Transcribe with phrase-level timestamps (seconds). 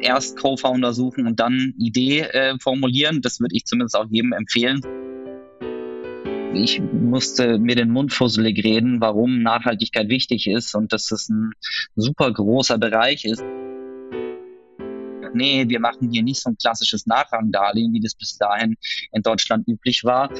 [0.00, 3.20] erst Co-Founder suchen und dann Idee äh, formulieren.
[3.22, 4.80] Das würde ich zumindest auch jedem empfehlen.
[6.54, 11.52] Ich musste mir den Mund fusselig reden, warum Nachhaltigkeit wichtig ist und dass es ein
[11.94, 13.44] super großer Bereich ist.
[15.34, 18.76] Nee, wir machen hier nicht so ein klassisches Nachrangdarlehen, wie das bis dahin
[19.12, 20.30] in Deutschland üblich war.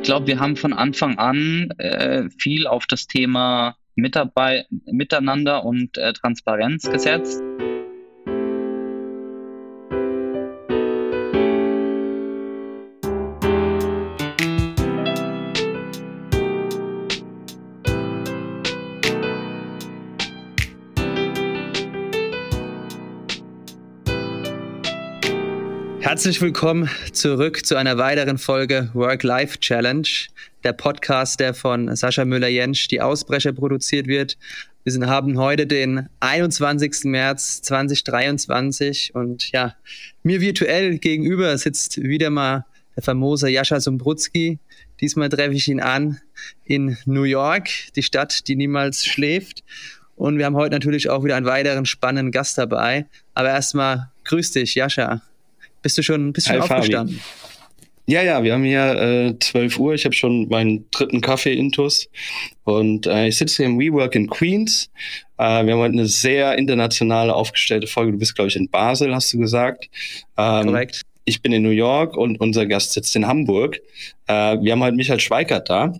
[0.00, 5.98] Ich glaube, wir haben von Anfang an äh, viel auf das Thema Mitarbeit Miteinander und
[5.98, 7.42] äh, Transparenz gesetzt.
[26.20, 30.06] Herzlich willkommen zurück zu einer weiteren Folge Work-Life Challenge,
[30.64, 34.36] der Podcast, der von Sascha Müller-Jensch, die Ausbrecher, produziert wird.
[34.84, 37.04] Wir sind, haben heute den 21.
[37.04, 39.74] März 2023 und ja,
[40.22, 44.58] mir virtuell gegenüber sitzt wieder mal der famose Jascha Sumbrutski.
[45.00, 46.20] Diesmal treffe ich ihn an
[46.66, 49.64] in New York, die Stadt, die niemals schläft.
[50.16, 53.06] Und wir haben heute natürlich auch wieder einen weiteren spannenden Gast dabei.
[53.32, 55.22] Aber erstmal grüß dich, Jascha.
[55.82, 57.16] Bist du schon, bist schon aufgestanden?
[57.16, 57.50] Fabi.
[58.06, 59.94] Ja, ja, wir haben hier äh, 12 Uhr.
[59.94, 62.08] Ich habe schon meinen dritten Kaffee intus
[62.64, 64.90] und äh, ich sitze hier im WeWork in Queens.
[65.38, 68.10] Äh, wir haben heute eine sehr international aufgestellte Folge.
[68.10, 69.88] Du bist, glaube ich, in Basel, hast du gesagt.
[70.36, 71.02] Ähm, Korrekt.
[71.24, 73.78] Ich bin in New York und unser Gast sitzt in Hamburg.
[74.26, 75.92] Äh, wir haben heute Michael Schweikert da.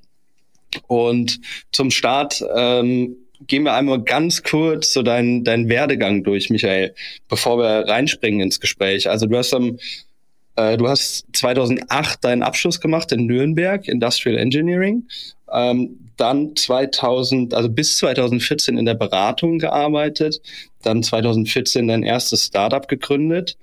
[0.88, 3.14] Und zum Start ähm,
[3.46, 6.94] gehen wir einmal ganz kurz so deinen dein Werdegang durch, Michael,
[7.28, 9.08] bevor wir reinspringen ins Gespräch.
[9.08, 9.78] Also du hast am
[10.56, 15.04] äh, du hast 2008 deinen Abschluss gemacht in Nürnberg, Industrial Engineering.
[15.52, 20.40] Ähm, dann 2000, also bis 2014 in der Beratung gearbeitet,
[20.82, 23.56] dann 2014 dein erstes Startup gegründet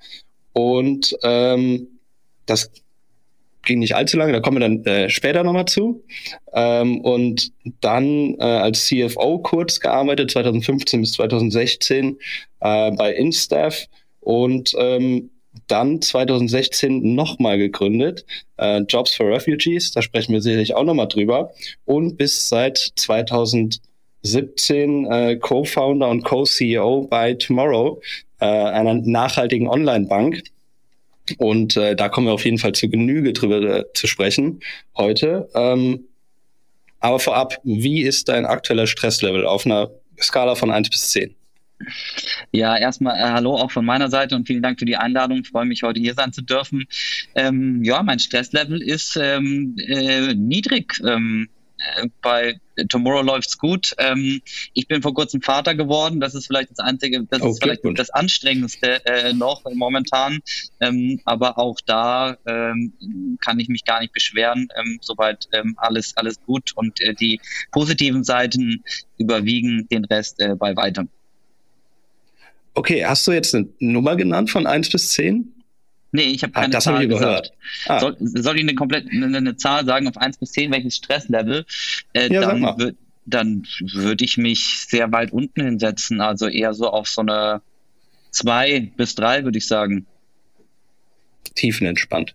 [0.52, 1.86] und ähm,
[2.46, 2.70] das
[3.68, 6.02] ging nicht allzu lange, da kommen wir dann äh, später nochmal zu.
[6.52, 12.18] Ähm, und dann äh, als CFO kurz gearbeitet, 2015 bis 2016
[12.60, 13.86] äh, bei Instaff
[14.20, 15.30] und ähm,
[15.68, 18.24] dann 2016 nochmal gegründet,
[18.56, 21.52] äh, Jobs for Refugees, da sprechen wir sicherlich auch nochmal drüber.
[21.84, 28.00] Und bis seit 2017 äh, Co-Founder und Co-CEO bei Tomorrow,
[28.40, 30.42] äh, einer nachhaltigen Online-Bank.
[31.38, 34.60] Und äh, da kommen wir auf jeden Fall zu Genüge drüber äh, zu sprechen
[34.96, 35.48] heute.
[35.54, 36.04] Ähm,
[37.00, 39.90] aber vorab, wie ist dein aktueller Stresslevel auf einer
[40.20, 41.34] Skala von 1 bis 10?
[42.50, 45.40] Ja, erstmal äh, hallo auch von meiner Seite und vielen Dank für die Einladung.
[45.40, 46.86] Ich freue mich, heute hier sein zu dürfen.
[47.36, 51.00] Ähm, ja, mein Stresslevel ist ähm, äh, niedrig.
[51.06, 52.58] Ähm, äh, bei
[52.88, 53.94] Tomorrow läuft's gut.
[53.98, 54.40] Ähm,
[54.74, 56.20] ich bin vor kurzem Vater geworden.
[56.20, 60.40] Das ist vielleicht das einzige, das oh, ist vielleicht das anstrengendste äh, noch momentan.
[60.80, 64.68] Ähm, aber auch da ähm, kann ich mich gar nicht beschweren.
[64.78, 67.40] Ähm, soweit ähm, alles alles gut und äh, die
[67.72, 68.84] positiven Seiten
[69.18, 71.08] überwiegen den Rest äh, bei weitem.
[72.74, 75.52] Okay, hast du jetzt eine Nummer genannt von 1 bis 10?
[76.10, 77.52] Nee, ich habe keine ah, das Zahl ich gesagt.
[77.86, 78.00] Ah.
[78.00, 81.66] Soll, soll, ich eine komplett eine, eine, Zahl sagen auf 1 bis 10, welches Stresslevel?
[82.14, 82.76] Äh, ja,
[83.26, 87.60] dann würde ich mich sehr weit unten hinsetzen, also eher so auf so eine
[88.30, 90.06] 2 bis 3, würde ich sagen.
[91.54, 92.34] Tiefenentspannt.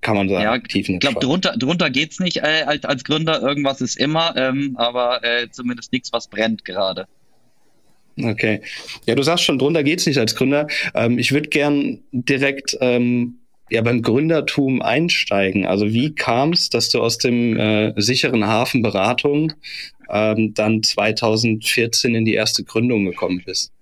[0.00, 0.42] Kann man sagen.
[0.42, 3.40] Ja, ich glaube, drunter, drunter geht es nicht äh, als, als Gründer.
[3.40, 7.06] Irgendwas ist immer, ähm, aber äh, zumindest nichts, was brennt gerade.
[8.20, 8.60] Okay.
[9.06, 10.66] Ja, du sagst schon, drunter geht's nicht als Gründer.
[10.94, 13.38] Ähm, ich würde gern direkt ähm,
[13.70, 15.66] ja beim Gründertum einsteigen.
[15.66, 19.52] Also wie kam es, dass du aus dem äh, sicheren Hafen Beratung
[20.10, 23.72] ähm, dann 2014 in die erste Gründung gekommen bist?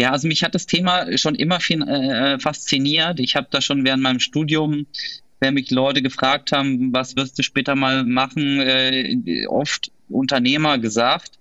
[0.00, 3.20] Ja, also mich hat das Thema schon immer viel, äh, fasziniert.
[3.20, 4.86] Ich habe da schon während meinem Studium
[5.40, 11.38] wenn mich Leute gefragt haben, was wirst du später mal machen, äh, oft Unternehmer gesagt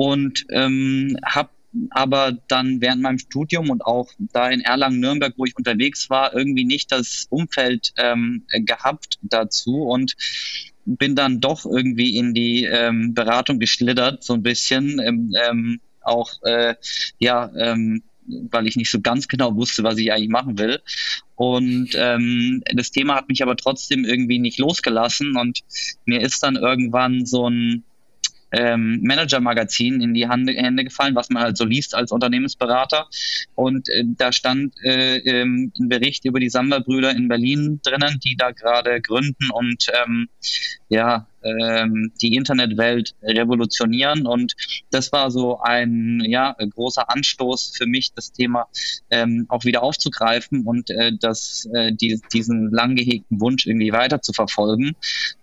[0.00, 1.50] und ähm, habe
[1.90, 6.64] aber dann während meinem Studium und auch da in Erlangen-Nürnberg, wo ich unterwegs war, irgendwie
[6.64, 10.16] nicht das Umfeld ähm, gehabt dazu und
[10.86, 15.00] bin dann doch irgendwie in die ähm, Beratung geschlittert, so ein bisschen.
[15.00, 16.76] Ähm, ähm, auch äh,
[17.18, 18.02] ja, ähm,
[18.50, 20.80] weil ich nicht so ganz genau wusste, was ich eigentlich machen will.
[21.36, 25.60] Und ähm, das Thema hat mich aber trotzdem irgendwie nicht losgelassen und
[26.06, 27.84] mir ist dann irgendwann so ein
[28.52, 33.08] ähm, Manager-Magazin in die Hände, Hände gefallen, was man halt so liest als Unternehmensberater.
[33.54, 38.36] Und äh, da stand äh, ähm, ein Bericht über die Sammlerbrüder in Berlin drinnen, die
[38.36, 40.28] da gerade gründen und ähm,
[40.88, 44.26] ja, ähm, die Internetwelt revolutionieren.
[44.26, 44.54] Und
[44.90, 48.66] das war so ein ja, großer Anstoß für mich, das Thema
[49.10, 54.20] ähm, auch wieder aufzugreifen und äh, das, äh, die, diesen lang gehegten Wunsch irgendwie weiter
[54.20, 54.96] zu verfolgen.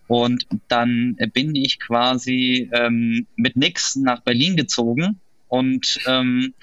[0.07, 5.19] Und dann bin ich quasi ähm, mit nix nach Berlin gezogen
[5.49, 6.53] und ähm,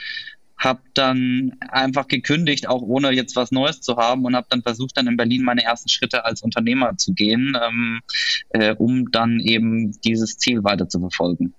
[0.56, 4.96] habe dann einfach gekündigt, auch ohne jetzt was Neues zu haben und habe dann versucht,
[4.96, 8.00] dann in Berlin meine ersten Schritte als Unternehmer zu gehen, ähm,
[8.50, 11.52] äh, um dann eben dieses Ziel weiter zu verfolgen.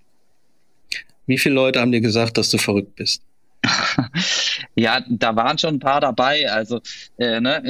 [1.28, 3.22] Wie viele Leute haben dir gesagt, dass du verrückt bist?
[4.76, 6.52] ja, da waren schon ein paar dabei.
[6.52, 6.82] Also
[7.18, 7.62] äh, ne,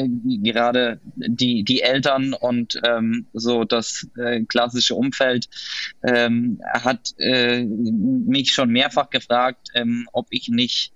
[0.43, 5.47] gerade die, die Eltern und ähm, so das äh, klassische Umfeld
[6.03, 10.93] ähm, hat äh, mich schon mehrfach gefragt, ähm, ob ich nicht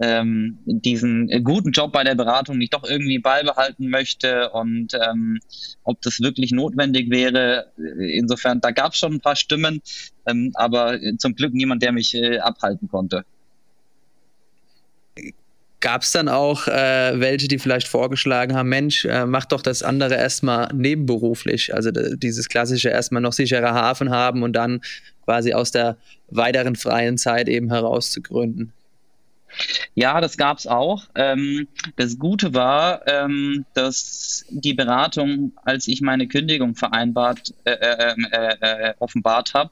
[0.00, 5.40] ähm, diesen guten Job bei der Beratung nicht doch irgendwie beibehalten möchte und ähm,
[5.82, 7.72] ob das wirklich notwendig wäre.
[7.76, 9.82] Insofern, da gab es schon ein paar Stimmen,
[10.26, 13.24] ähm, aber zum Glück niemand, der mich äh, abhalten konnte.
[15.80, 19.84] Gab es dann auch äh, welche, die vielleicht vorgeschlagen haben, Mensch, äh, mach doch das
[19.84, 24.80] andere erstmal nebenberuflich, also dieses klassische erstmal noch sichere Hafen haben und dann
[25.24, 25.96] quasi aus der
[26.30, 28.72] weiteren freien Zeit eben heraus zu gründen?
[29.94, 31.04] Ja, das gab es auch.
[31.14, 38.14] Ähm, das Gute war, ähm, dass die Beratung, als ich meine Kündigung vereinbart, äh, äh,
[38.32, 39.70] äh, äh offenbart habe,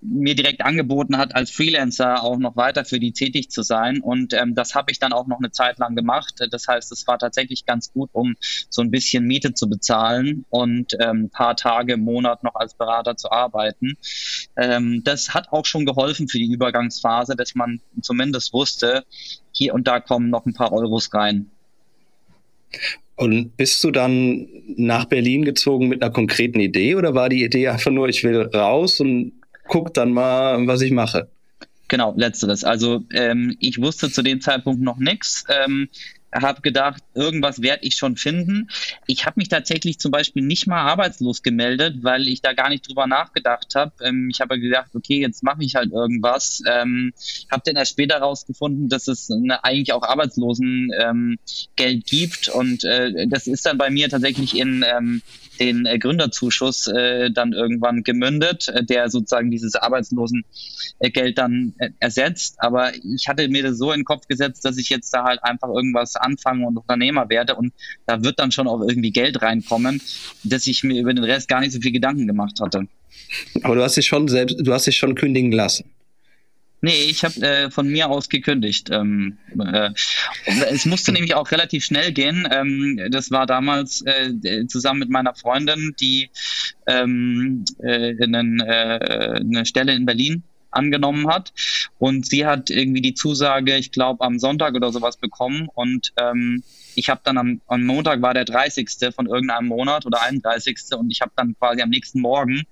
[0.00, 4.00] mir direkt angeboten hat, als Freelancer auch noch weiter für die tätig zu sein.
[4.00, 6.34] Und ähm, das habe ich dann auch noch eine Zeit lang gemacht.
[6.50, 8.36] Das heißt, es war tatsächlich ganz gut, um
[8.68, 12.74] so ein bisschen Miete zu bezahlen und ähm, ein paar Tage im Monat noch als
[12.74, 13.96] Berater zu arbeiten.
[14.56, 19.01] Ähm, das hat auch schon geholfen für die Übergangsphase, dass man zumindest wusste,
[19.52, 21.50] hier und da kommen noch ein paar Euros rein.
[23.16, 27.68] Und bist du dann nach Berlin gezogen mit einer konkreten Idee oder war die Idee
[27.68, 29.32] einfach nur, ich will raus und
[29.68, 31.28] guck dann mal, was ich mache?
[31.88, 32.64] Genau, letzteres.
[32.64, 35.44] Also ähm, ich wusste zu dem Zeitpunkt noch nichts.
[35.48, 35.88] Ähm,
[36.32, 38.68] habe gedacht, irgendwas werde ich schon finden.
[39.06, 42.88] Ich habe mich tatsächlich zum Beispiel nicht mal arbeitslos gemeldet, weil ich da gar nicht
[42.88, 43.92] drüber nachgedacht habe.
[44.02, 46.62] Ähm, ich habe gedacht, okay, jetzt mache ich halt irgendwas.
[46.66, 47.12] Ähm,
[47.50, 51.38] habe dann erst später herausgefunden, dass es eine, eigentlich auch Arbeitslosengeld ähm,
[52.06, 55.22] gibt und äh, das ist dann bei mir tatsächlich in ähm,
[55.62, 62.56] den äh, Gründerzuschuss äh, dann irgendwann gemündet, äh, der sozusagen dieses Arbeitslosengeld dann ersetzt.
[62.58, 65.42] Aber ich hatte mir das so in den Kopf gesetzt, dass ich jetzt da halt
[65.44, 67.72] einfach irgendwas anfange und Unternehmer werde und
[68.06, 70.02] da wird dann schon auch irgendwie Geld reinkommen,
[70.42, 72.86] dass ich mir über den Rest gar nicht so viel Gedanken gemacht hatte.
[73.62, 75.84] Aber du hast dich schon selbst, du hast dich schon kündigen lassen.
[76.84, 78.88] Nee, ich habe äh, von mir aus gekündigt.
[78.90, 79.90] Ähm, äh,
[80.68, 82.46] es musste nämlich auch relativ schnell gehen.
[82.50, 86.28] Ähm, das war damals äh, zusammen mit meiner Freundin, die
[86.88, 90.42] ähm, äh, einen, äh, eine Stelle in Berlin
[90.72, 91.52] angenommen hat.
[92.00, 95.68] Und sie hat irgendwie die Zusage, ich glaube, am Sonntag oder sowas bekommen.
[95.72, 96.64] Und ähm,
[96.96, 98.88] ich habe dann am, am Montag war der 30.
[99.14, 100.78] von irgendeinem Monat oder 31.
[100.98, 102.64] Und ich habe dann quasi am nächsten Morgen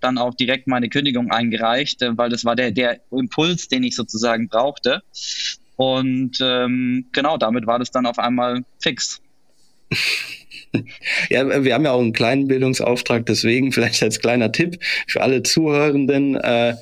[0.00, 3.96] dann auch direkt meine Kündigung eingereicht, äh, weil das war der, der Impuls, den ich
[3.96, 5.02] sozusagen brauchte.
[5.76, 9.20] Und ähm, genau, damit war das dann auf einmal fix.
[11.30, 15.42] Ja, wir haben ja auch einen kleinen Bildungsauftrag, deswegen vielleicht als kleiner Tipp für alle
[15.42, 16.74] Zuhörenden, äh,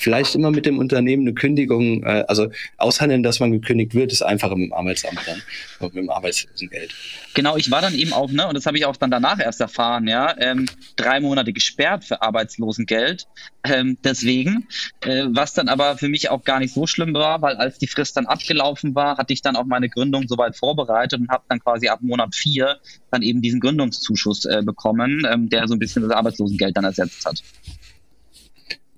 [0.00, 4.22] vielleicht immer mit dem Unternehmen eine Kündigung, äh, also aushandeln, dass man gekündigt wird, ist
[4.22, 5.42] einfacher mit dem Arbeitsamt dann,
[5.80, 6.94] mit dem Arbeitslosengeld.
[7.34, 9.60] Genau, ich war dann eben auch, ne, und das habe ich auch dann danach erst
[9.60, 13.26] erfahren, ja, ähm, drei Monate gesperrt für Arbeitslosengeld.
[13.62, 14.66] Ähm, deswegen,
[15.02, 17.86] äh, was dann aber für mich auch gar nicht so schlimm war, weil als die
[17.86, 21.60] Frist dann abgelaufen war, hatte ich dann auch meine Gründung soweit vorbereitet und habe dann
[21.60, 22.78] quasi ab Monat vier
[23.10, 27.24] dann eben diesen Gründungszuschuss äh, bekommen, ähm, der so ein bisschen das Arbeitslosengeld dann ersetzt
[27.26, 27.42] hat.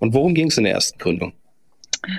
[0.03, 1.33] Und worum ging es in der ersten Gründung?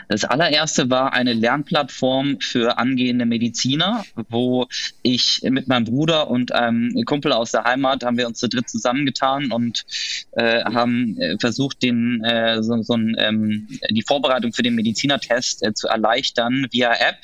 [0.08, 4.68] Das allererste war eine Lernplattform für angehende Mediziner, wo
[5.02, 8.70] ich mit meinem Bruder und einem Kumpel aus der Heimat haben wir uns zu dritt
[8.70, 9.84] zusammengetan und
[10.32, 15.62] äh, haben äh, versucht, den, äh, so, so ein, ähm, die Vorbereitung für den Medizinertest
[15.62, 17.18] äh, zu erleichtern via App.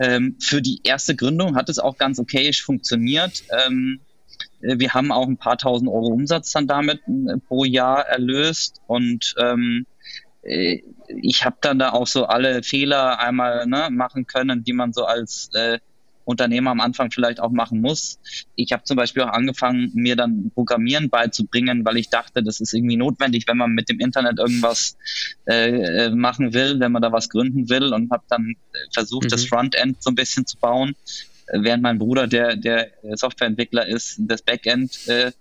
[0.00, 3.44] Ähm, für die erste Gründung hat es auch ganz okayisch funktioniert.
[3.64, 4.07] Ähm, äh,
[4.60, 9.34] wir haben auch ein paar tausend Euro Umsatz dann damit äh, pro Jahr erlöst und
[9.38, 9.86] ähm,
[10.42, 14.92] äh, ich habe dann da auch so alle Fehler einmal ne, machen können, die man
[14.92, 15.78] so als äh,
[16.24, 18.18] Unternehmer am Anfang vielleicht auch machen muss.
[18.54, 22.74] Ich habe zum Beispiel auch angefangen, mir dann Programmieren beizubringen, weil ich dachte, das ist
[22.74, 24.98] irgendwie notwendig, wenn man mit dem Internet irgendwas
[25.46, 28.56] äh, machen will, wenn man da was gründen will und habe dann
[28.92, 29.28] versucht, mhm.
[29.30, 30.94] das Frontend so ein bisschen zu bauen
[31.52, 35.32] während mein Bruder, der, der Softwareentwickler ist, das Backend äh,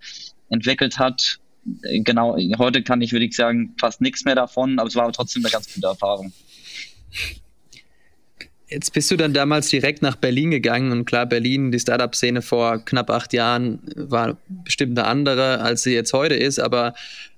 [0.49, 1.39] entwickelt hat.
[1.81, 5.43] genau, heute kann ich, würde ich sagen, fast nichts mehr davon, aber es war trotzdem
[5.43, 6.31] eine ganz gute Erfahrung.
[8.69, 12.83] Jetzt bist du dann damals direkt nach Berlin gegangen und klar, Berlin, die Startup-Szene vor
[12.83, 16.93] knapp acht Jahren war bestimmt eine andere, als sie jetzt heute ist, aber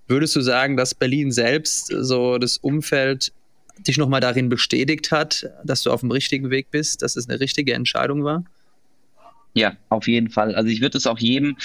[0.07, 3.31] würdest du sagen, dass Berlin selbst so das Umfeld
[3.87, 7.39] dich nochmal darin bestätigt hat, dass du auf dem richtigen Weg bist, dass es eine
[7.39, 8.43] richtige Entscheidung war?
[9.53, 10.55] Ja, auf jeden Fall.
[10.55, 11.57] Also ich würde es auch jedem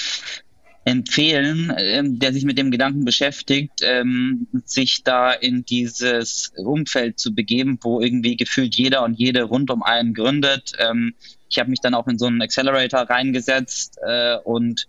[0.85, 7.35] empfehlen, ähm, der sich mit dem Gedanken beschäftigt, ähm, sich da in dieses Umfeld zu
[7.35, 10.73] begeben, wo irgendwie gefühlt jeder und jede rund um einen gründet.
[10.79, 11.15] Ähm,
[11.49, 14.89] ich habe mich dann auch in so einen Accelerator reingesetzt äh, und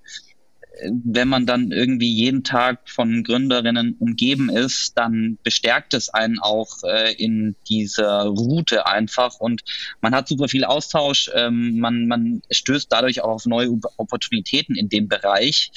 [0.82, 6.84] wenn man dann irgendwie jeden Tag von Gründerinnen umgeben ist, dann bestärkt es einen auch
[6.84, 9.40] äh, in dieser Route einfach.
[9.40, 9.64] Und
[10.02, 14.90] man hat super viel Austausch, ähm, man, man stößt dadurch auch auf neue Opportunitäten in
[14.90, 15.72] dem Bereich.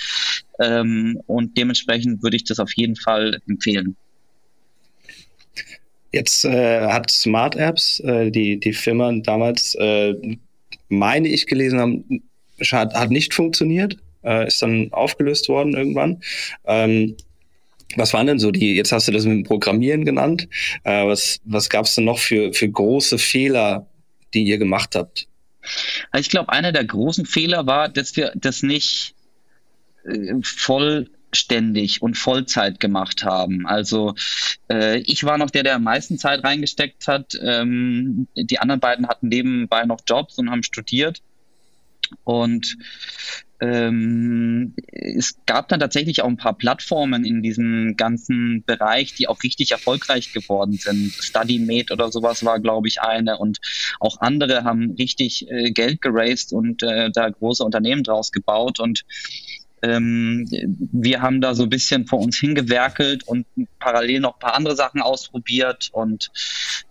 [0.59, 3.97] Ähm, und dementsprechend würde ich das auf jeden Fall empfehlen.
[6.13, 10.15] Jetzt äh, hat Smart Apps, äh, die, die Firma damals, äh,
[10.89, 12.23] meine ich gelesen haben,
[12.61, 16.21] hat, hat nicht funktioniert äh, ist dann aufgelöst worden irgendwann.
[16.67, 17.17] Ähm,
[17.97, 20.49] was waren denn so die, jetzt hast du das mit dem Programmieren genannt,
[20.85, 23.87] äh, was, was gab es denn noch für, für große Fehler,
[24.35, 25.27] die ihr gemacht habt?
[26.11, 29.15] Also ich glaube, einer der großen Fehler war, dass wir das nicht
[30.05, 33.67] äh, vollständig und Vollzeit gemacht haben.
[33.67, 34.15] Also
[34.71, 37.39] äh, ich war noch der, der am meisten Zeit reingesteckt hat.
[37.43, 41.23] Ähm, die anderen beiden hatten nebenbei noch Jobs und haben studiert.
[42.25, 42.77] Und
[43.61, 49.43] ähm, es gab dann tatsächlich auch ein paar Plattformen in diesem ganzen Bereich, die auch
[49.43, 51.13] richtig erfolgreich geworden sind.
[51.13, 53.59] StudyMate oder sowas war, glaube ich, eine und
[53.99, 59.05] auch andere haben richtig äh, Geld geraced und äh, da große Unternehmen draus gebaut und
[59.83, 60.47] ähm,
[60.93, 63.47] wir haben da so ein bisschen vor uns hingewerkelt und
[63.79, 65.91] parallel noch ein paar andere Sachen ausprobiert.
[65.93, 66.31] Und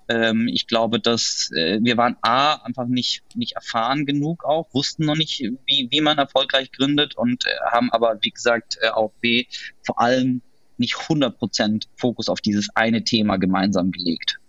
[0.09, 5.05] ähm, ich glaube, dass äh, wir waren A, einfach nicht, nicht erfahren genug auch, wussten
[5.05, 9.11] noch nicht, wie, wie man erfolgreich gründet und äh, haben aber, wie gesagt, äh, auch
[9.21, 9.45] B,
[9.85, 10.41] vor allem
[10.77, 14.39] nicht 100% Fokus auf dieses eine Thema gemeinsam gelegt.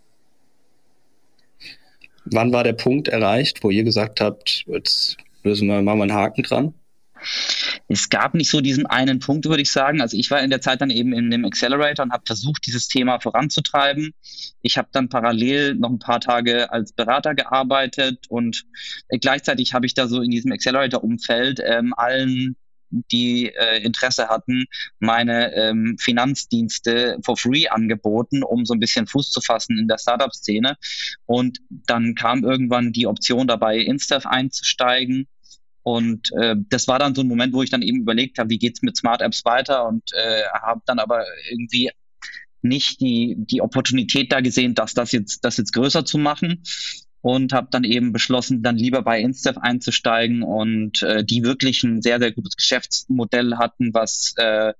[2.26, 6.42] Wann war der Punkt erreicht, wo ihr gesagt habt, jetzt lösen wir mal einen Haken
[6.42, 6.74] dran?
[7.88, 10.00] Es gab nicht so diesen einen Punkt, würde ich sagen.
[10.00, 12.88] Also ich war in der Zeit dann eben in dem Accelerator und habe versucht, dieses
[12.88, 14.14] Thema voranzutreiben.
[14.62, 18.64] Ich habe dann parallel noch ein paar Tage als Berater gearbeitet und
[19.08, 22.56] äh, gleichzeitig habe ich da so in diesem Accelerator-Umfeld ähm, allen
[22.90, 24.64] die äh, Interesse hatten,
[24.98, 29.98] meine ähm, Finanzdienste for free angeboten, um so ein bisschen Fuß zu fassen in der
[29.98, 30.76] Startup-Szene.
[31.26, 35.28] Und dann kam irgendwann die Option dabei, Instaff einzusteigen.
[35.88, 38.58] Und äh, das war dann so ein Moment, wo ich dann eben überlegt habe, wie
[38.58, 41.90] geht's mit Smart Apps weiter und äh, habe dann aber irgendwie
[42.60, 46.62] nicht die, die Opportunität da gesehen, dass das jetzt, das jetzt größer zu machen
[47.22, 52.02] und habe dann eben beschlossen, dann lieber bei Instef einzusteigen und äh, die wirklich ein
[52.02, 54.74] sehr, sehr gutes Geschäftsmodell hatten, was äh,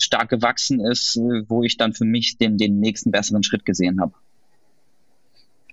[0.00, 1.16] stark gewachsen ist,
[1.48, 4.14] wo ich dann für mich den, den nächsten besseren Schritt gesehen habe.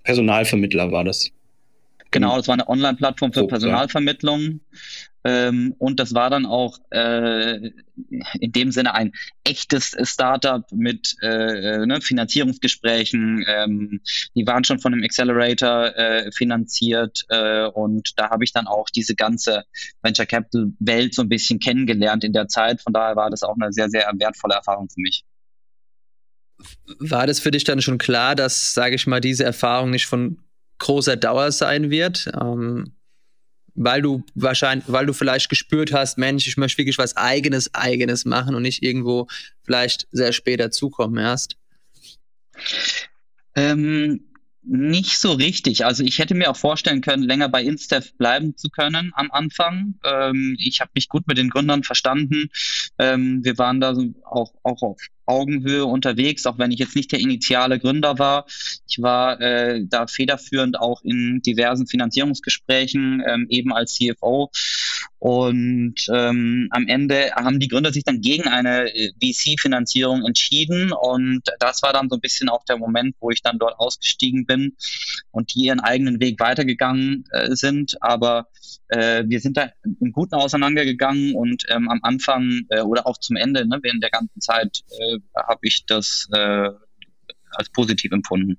[0.02, 1.30] Personalvermittler war das.
[2.14, 4.60] Genau, das war eine Online-Plattform für so, Personalvermittlung.
[5.24, 7.56] Ähm, und das war dann auch äh,
[8.38, 9.10] in dem Sinne ein
[9.42, 13.44] echtes Startup mit äh, äh, ne, Finanzierungsgesprächen.
[13.48, 14.00] Ähm,
[14.36, 18.88] die waren schon von einem Accelerator äh, finanziert äh, und da habe ich dann auch
[18.90, 19.64] diese ganze
[20.02, 22.80] Venture Capital Welt so ein bisschen kennengelernt in der Zeit.
[22.80, 25.24] Von daher war das auch eine sehr, sehr wertvolle Erfahrung für mich.
[27.00, 30.43] War das für dich dann schon klar, dass, sage ich mal, diese Erfahrung nicht von
[30.84, 32.30] großer Dauer sein wird.
[32.40, 32.92] Ähm,
[33.74, 38.24] weil du wahrscheinlich, weil du vielleicht gespürt hast, Mensch, ich möchte wirklich was eigenes, eigenes
[38.24, 39.26] machen und nicht irgendwo
[39.62, 41.56] vielleicht sehr spät dazukommen erst?
[43.56, 44.24] Ähm,
[44.62, 45.84] nicht so richtig.
[45.84, 49.98] Also ich hätte mir auch vorstellen können, länger bei Instef bleiben zu können am Anfang.
[50.04, 52.48] Ähm, ich habe mich gut mit den Gründern verstanden.
[52.98, 57.20] Ähm, wir waren da auch, auch auf Augenhöhe unterwegs, auch wenn ich jetzt nicht der
[57.20, 58.46] initiale Gründer war.
[58.88, 64.50] Ich war äh, da federführend auch in diversen Finanzierungsgesprächen, ähm, eben als CFO.
[65.18, 70.92] Und ähm, am Ende haben die Gründer sich dann gegen eine äh, VC-Finanzierung entschieden.
[70.92, 74.44] Und das war dann so ein bisschen auch der Moment, wo ich dann dort ausgestiegen
[74.44, 74.76] bin
[75.30, 77.96] und die ihren eigenen Weg weitergegangen äh, sind.
[78.02, 78.48] Aber
[78.94, 79.70] äh, wir sind da
[80.00, 84.10] im Guten auseinandergegangen und ähm, am Anfang äh, oder auch zum Ende, ne, während der
[84.10, 86.70] ganzen Zeit, äh, habe ich das äh,
[87.50, 88.58] als positiv empfunden.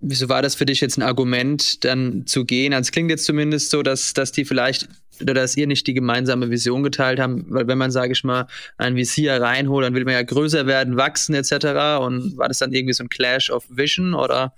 [0.00, 2.74] Wieso war das für dich jetzt ein Argument, dann zu gehen?
[2.74, 4.88] Also es klingt jetzt zumindest so, dass, dass die vielleicht
[5.20, 8.46] oder dass ihr nicht die gemeinsame Vision geteilt haben, weil wenn man, sage ich mal,
[8.78, 11.52] einen VC reinholt, dann will man ja größer werden, wachsen etc.
[12.00, 14.54] Und war das dann irgendwie so ein Clash of Vision oder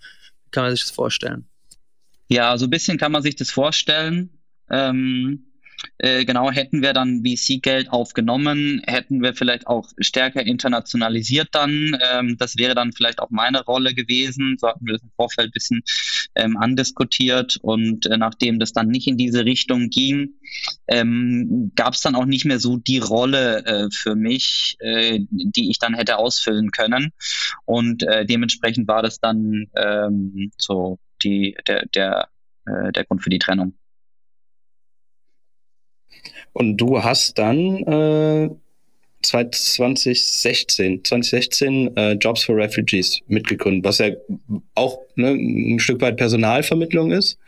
[0.50, 1.46] kann man sich das vorstellen?
[2.28, 4.30] Ja, so ein bisschen kann man sich das vorstellen.
[4.70, 5.46] Ähm,
[5.98, 11.96] äh, genau, hätten wir dann VC-Geld aufgenommen, hätten wir vielleicht auch stärker internationalisiert dann.
[12.12, 14.56] Ähm, das wäre dann vielleicht auch meine Rolle gewesen.
[14.58, 15.82] So hatten wir das im Vorfeld ein bisschen
[16.34, 17.58] ähm, andiskutiert.
[17.62, 20.30] Und äh, nachdem das dann nicht in diese Richtung ging,
[20.88, 25.70] ähm, gab es dann auch nicht mehr so die Rolle äh, für mich, äh, die
[25.70, 27.12] ich dann hätte ausfüllen können.
[27.64, 32.28] Und äh, dementsprechend war das dann ähm, so die, der, der,
[32.66, 33.74] äh, der Grund für die Trennung.
[36.52, 38.50] Und du hast dann äh,
[39.22, 44.10] 2016, 2016 äh, Jobs for Refugees mitgegründet, was ja
[44.74, 47.38] auch ne, ein Stück weit Personalvermittlung ist.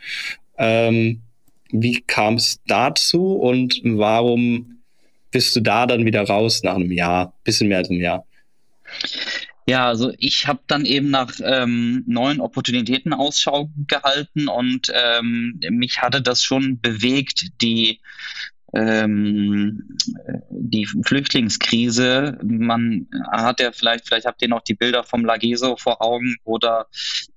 [0.57, 1.21] Ähm,
[1.71, 4.79] wie kam es dazu und warum
[5.31, 8.25] bist du da dann wieder raus nach einem Jahr, bisschen mehr als einem Jahr?
[9.69, 16.01] Ja, also ich habe dann eben nach ähm, neuen Opportunitäten Ausschau gehalten und ähm, mich
[16.01, 18.01] hatte das schon bewegt, die
[18.73, 19.97] ähm,
[20.49, 22.37] die Flüchtlingskrise.
[22.43, 26.57] Man hat ja vielleicht, vielleicht habt ihr noch die Bilder vom Lageso vor Augen, wo
[26.57, 26.85] da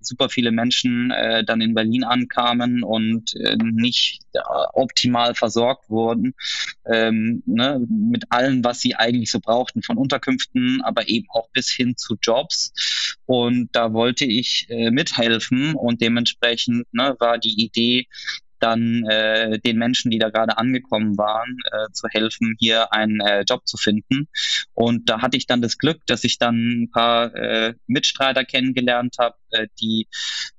[0.00, 4.40] super viele Menschen äh, dann in Berlin ankamen und äh, nicht äh,
[4.74, 6.34] optimal versorgt wurden,
[6.86, 11.70] ähm, ne, mit allem, was sie eigentlich so brauchten, von Unterkünften, aber eben auch bis
[11.70, 12.72] hin zu Jobs.
[13.26, 18.06] Und da wollte ich äh, mithelfen und dementsprechend ne, war die Idee,
[18.62, 23.44] dann äh, den Menschen, die da gerade angekommen waren, äh, zu helfen, hier einen äh,
[23.48, 24.28] Job zu finden.
[24.74, 29.16] Und da hatte ich dann das Glück, dass ich dann ein paar äh, Mitstreiter kennengelernt
[29.18, 30.08] habe, äh, die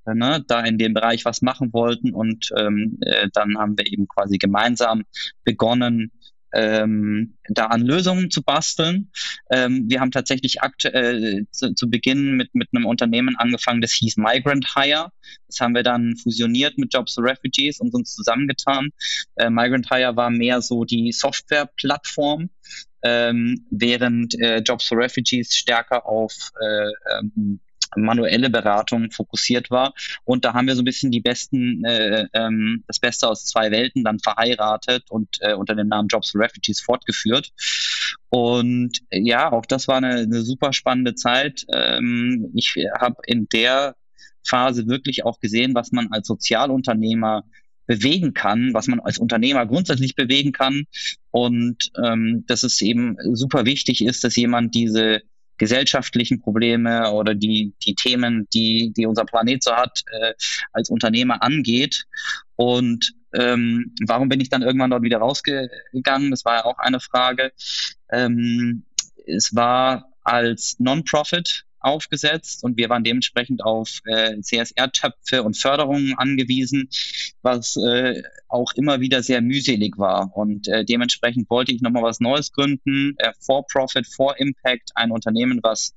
[0.06, 2.14] äh, ne, da in dem Bereich was machen wollten.
[2.14, 5.04] Und ähm, äh, dann haben wir eben quasi gemeinsam
[5.44, 6.12] begonnen,
[6.54, 9.12] ähm, da an Lösungen zu basteln.
[9.52, 14.18] Ähm, wir haben tatsächlich aktuell zu, zu, Beginn mit, mit einem Unternehmen angefangen, das hieß
[14.18, 15.12] Migrant Hire.
[15.48, 18.90] Das haben wir dann fusioniert mit Jobs for Refugees und uns zusammengetan.
[19.36, 22.50] Äh, Migrant Hire war mehr so die Softwareplattform,
[23.04, 27.60] ähm, während äh, Jobs for Refugees stärker auf äh, ähm,
[27.96, 29.94] manuelle Beratung fokussiert war.
[30.24, 33.72] Und da haben wir so ein bisschen die besten, äh, ähm, das Beste aus zwei
[33.72, 37.52] Welten dann verheiratet und äh, unter dem Namen Jobs for Refugees fortgeführt.
[38.30, 41.66] Und äh, ja, auch das war eine, eine super spannende Zeit.
[41.74, 43.96] Ähm, ich habe in der
[44.46, 47.44] Phase wirklich auch gesehen, was man als Sozialunternehmer
[47.86, 50.86] bewegen kann, was man als Unternehmer grundsätzlich bewegen kann
[51.32, 55.22] und ähm, dass es eben super wichtig ist, dass jemand diese
[55.58, 60.34] gesellschaftlichen Probleme oder die, die Themen, die, die unser Planet so hat, äh,
[60.72, 62.06] als Unternehmer angeht.
[62.56, 66.32] Und ähm, warum bin ich dann irgendwann dort wieder rausgegangen?
[66.32, 67.52] Das war ja auch eine Frage.
[68.12, 68.86] Ähm,
[69.26, 76.90] es war als Non-Profit aufgesetzt und wir waren dementsprechend auf äh, CSR-Töpfe und Förderungen angewiesen,
[77.42, 80.36] was äh, auch immer wieder sehr mühselig war.
[80.36, 85.12] Und äh, dementsprechend wollte ich nochmal was Neues gründen, äh, for Profit, for Impact, ein
[85.12, 85.96] Unternehmen, was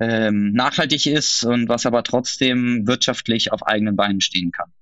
[0.00, 4.72] ähm, nachhaltig ist und was aber trotzdem wirtschaftlich auf eigenen Beinen stehen kann.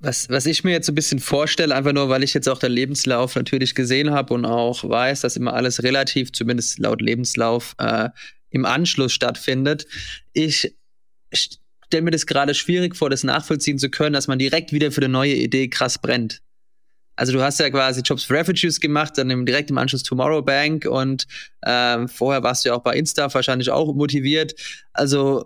[0.00, 2.58] Was, was ich mir jetzt so ein bisschen vorstelle, einfach nur, weil ich jetzt auch
[2.58, 7.74] den Lebenslauf natürlich gesehen habe und auch weiß, dass immer alles relativ, zumindest laut Lebenslauf,
[7.78, 8.10] äh,
[8.50, 9.86] im Anschluss stattfindet.
[10.32, 10.74] Ich
[11.32, 15.00] stelle mir das gerade schwierig vor, das nachvollziehen zu können, dass man direkt wieder für
[15.00, 16.42] eine neue Idee krass brennt.
[17.18, 20.86] Also du hast ja quasi Jobs for Refugees gemacht, dann direkt im Anschluss Tomorrow Bank
[20.86, 21.26] und
[21.66, 24.54] ähm, vorher warst du ja auch bei Insta wahrscheinlich auch motiviert.
[24.92, 25.44] Also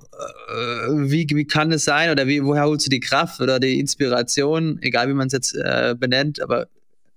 [0.51, 3.81] äh, wie, wie kann es sein oder wie, woher holst du die Kraft oder die
[3.81, 6.69] Inspiration, egal wie man es jetzt äh, benennt, aber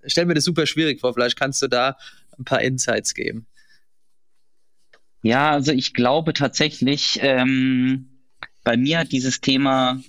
[0.06, 1.12] stell mir das super schwierig vor.
[1.12, 1.98] Vielleicht kannst du da
[2.38, 3.44] ein paar Insights geben.
[5.20, 8.06] Ja, also ich glaube tatsächlich, ähm,
[8.64, 10.00] bei mir hat dieses Thema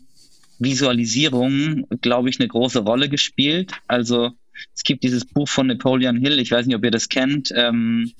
[0.60, 3.72] Visualisierung, glaube ich, eine große Rolle gespielt.
[3.88, 4.32] Also
[4.76, 8.12] es gibt dieses Buch von Napoleon Hill, ich weiß nicht, ob ihr das kennt, ähm,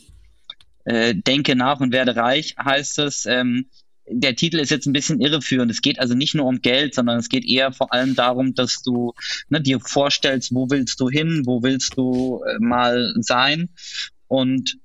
[0.86, 3.26] äh, Denke nach und werde reich heißt es.
[3.26, 3.68] Ähm,
[4.10, 5.70] der Titel ist jetzt ein bisschen irreführend.
[5.70, 8.82] Es geht also nicht nur um Geld, sondern es geht eher vor allem darum, dass
[8.82, 9.14] du
[9.50, 13.70] ne, dir vorstellst, wo willst du hin, wo willst du äh, mal sein.
[14.28, 14.78] Und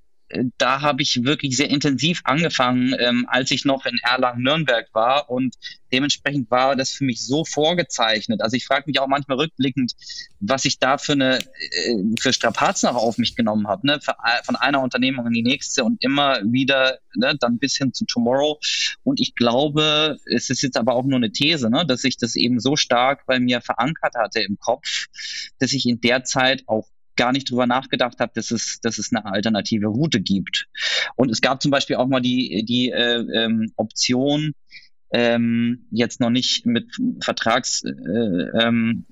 [0.59, 5.55] da habe ich wirklich sehr intensiv angefangen, ähm, als ich noch in Erlangen-Nürnberg war und
[5.93, 8.41] dementsprechend war das für mich so vorgezeichnet.
[8.41, 9.93] Also ich frage mich auch manchmal rückblickend,
[10.41, 14.01] was ich da für eine äh, für Strapazen auch auf mich genommen habe, ne?
[14.01, 17.37] von einer Unternehmung in die nächste und immer wieder ne?
[17.39, 18.59] dann bis hin zu Tomorrow.
[19.05, 21.85] Und ich glaube, es ist jetzt aber auch nur eine These, ne?
[21.87, 25.07] dass ich das eben so stark bei mir verankert hatte im Kopf,
[25.59, 29.13] dass ich in der Zeit auch gar nicht drüber nachgedacht habe, dass es, dass es
[29.13, 30.69] eine alternative Route gibt.
[31.17, 34.55] Und es gab zum Beispiel auch mal die, die äh, ähm, Option,
[35.13, 39.05] ähm, jetzt noch nicht mit vertragsreif, äh, ähm,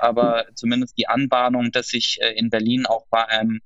[0.00, 3.60] aber zumindest die Anbahnung, dass ich äh, in Berlin auch bei einem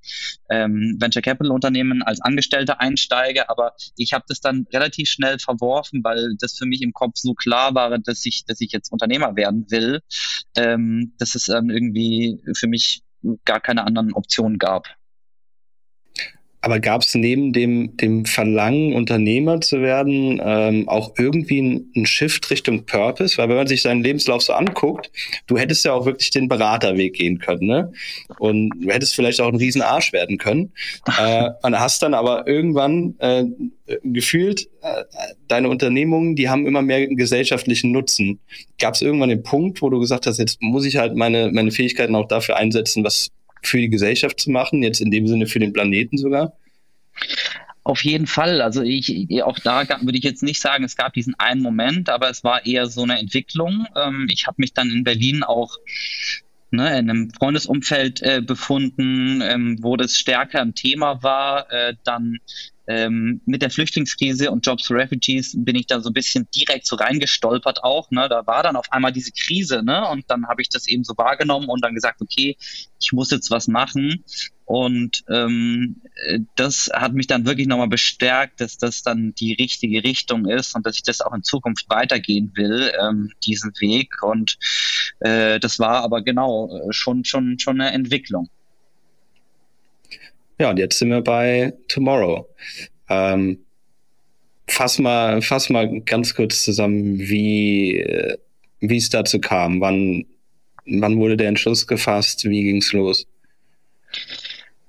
[0.51, 3.49] ähm, Venture Capital Unternehmen als Angestellter einsteige.
[3.49, 7.35] Aber ich habe das dann relativ schnell verworfen, weil das für mich im Kopf so
[7.35, 10.01] klar war, dass ich, dass ich jetzt Unternehmer werden will,
[10.57, 13.03] ähm, dass es dann irgendwie für mich
[13.45, 14.98] gar keine anderen Optionen gab.
[16.61, 21.61] Aber gab es neben dem, dem Verlangen, Unternehmer zu werden, ähm, auch irgendwie
[21.95, 23.39] einen Shift Richtung Purpose?
[23.39, 25.11] Weil wenn man sich seinen Lebenslauf so anguckt,
[25.47, 27.93] du hättest ja auch wirklich den Beraterweg gehen können, ne?
[28.39, 30.73] Und du hättest vielleicht auch ein Riesenarsch werden können.
[31.19, 33.45] äh, und hast dann aber irgendwann äh,
[34.03, 35.05] gefühlt, äh,
[35.47, 38.41] deine Unternehmungen, die haben immer mehr gesellschaftlichen Nutzen.
[38.79, 41.71] Gab es irgendwann den Punkt, wo du gesagt hast, jetzt muss ich halt meine, meine
[41.71, 43.31] Fähigkeiten auch dafür einsetzen, was
[43.63, 46.53] für die Gesellschaft zu machen, jetzt in dem Sinne für den Planeten sogar?
[47.85, 48.61] Auf jeden Fall.
[48.61, 52.29] Also ich, auch da würde ich jetzt nicht sagen, es gab diesen einen Moment, aber
[52.29, 53.87] es war eher so eine Entwicklung.
[53.97, 55.79] Ähm, ich habe mich dann in Berlin auch
[56.71, 61.73] ne, in einem Freundesumfeld äh, befunden, ähm, wo das stärker ein Thema war.
[61.73, 62.41] Äh, dann
[62.89, 66.87] ähm, mit der Flüchtlingskrise und Jobs for Refugees bin ich da so ein bisschen direkt
[66.87, 68.11] so reingestolpert auch.
[68.11, 68.29] Ne?
[68.31, 70.09] Da war dann auf einmal diese Krise, ne?
[70.09, 72.57] Und dann habe ich das eben so wahrgenommen und dann gesagt, okay,
[72.99, 74.25] ich muss jetzt was machen.
[74.65, 76.03] Und ähm,
[76.57, 80.85] das hat mich dann wirklich nochmal bestärkt, dass das dann die richtige Richtung ist und
[80.87, 84.23] dass ich das auch in Zukunft weitergehen will, ähm, diesen Weg.
[84.23, 84.59] Und
[85.21, 88.49] äh, das war aber genau äh, schon, schon, schon eine Entwicklung.
[90.59, 92.49] Ja, und jetzt sind wir bei Tomorrow.
[93.09, 93.59] Ähm,
[94.67, 98.05] fass mal, fass mal ganz kurz zusammen, wie,
[98.81, 99.81] wie es dazu kam.
[99.81, 100.27] Wann,
[100.87, 102.45] wann wurde der Entschluss gefasst?
[102.45, 103.27] Wie ging es los?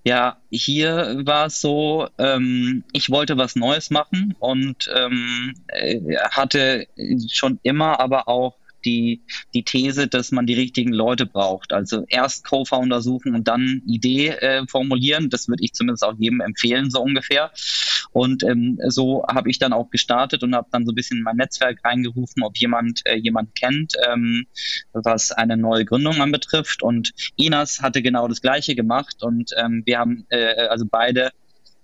[0.03, 5.99] Ja, hier war es so, ähm, ich wollte was Neues machen und ähm, äh,
[6.31, 6.87] hatte
[7.29, 9.21] schon immer aber auch die,
[9.53, 11.73] die These, dass man die richtigen Leute braucht.
[11.73, 15.29] Also erst Co-Founder suchen und dann Idee äh, formulieren.
[15.29, 17.51] Das würde ich zumindest auch jedem empfehlen, so ungefähr.
[18.11, 21.23] Und ähm, so habe ich dann auch gestartet und habe dann so ein bisschen in
[21.23, 24.45] mein Netzwerk reingerufen, ob jemand äh, jemand kennt, ähm,
[24.93, 26.81] was eine neue Gründung anbetrifft.
[26.81, 31.31] Und Inas hatte genau das Gleiche gemacht und ähm, wir haben äh, also beide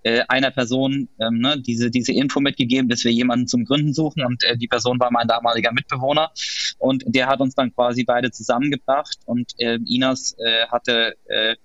[0.05, 4.23] äh, einer Person ähm, ne, diese, diese Info mitgegeben, dass wir jemanden zum Gründen suchen.
[4.23, 6.31] Und äh, die Person war mein damaliger Mitbewohner.
[6.77, 9.17] Und der hat uns dann quasi beide zusammengebracht.
[9.25, 11.55] Und äh, Inas äh, hatte äh,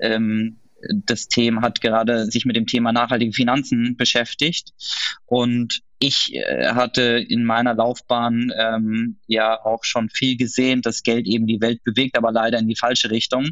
[0.00, 0.58] ähm,
[1.06, 4.74] das Thema hat gerade sich mit dem Thema nachhaltige Finanzen beschäftigt.
[5.24, 11.26] Und ich äh, hatte in meiner Laufbahn ähm, ja auch schon viel gesehen, dass Geld
[11.26, 13.48] eben die Welt bewegt, aber leider in die falsche Richtung.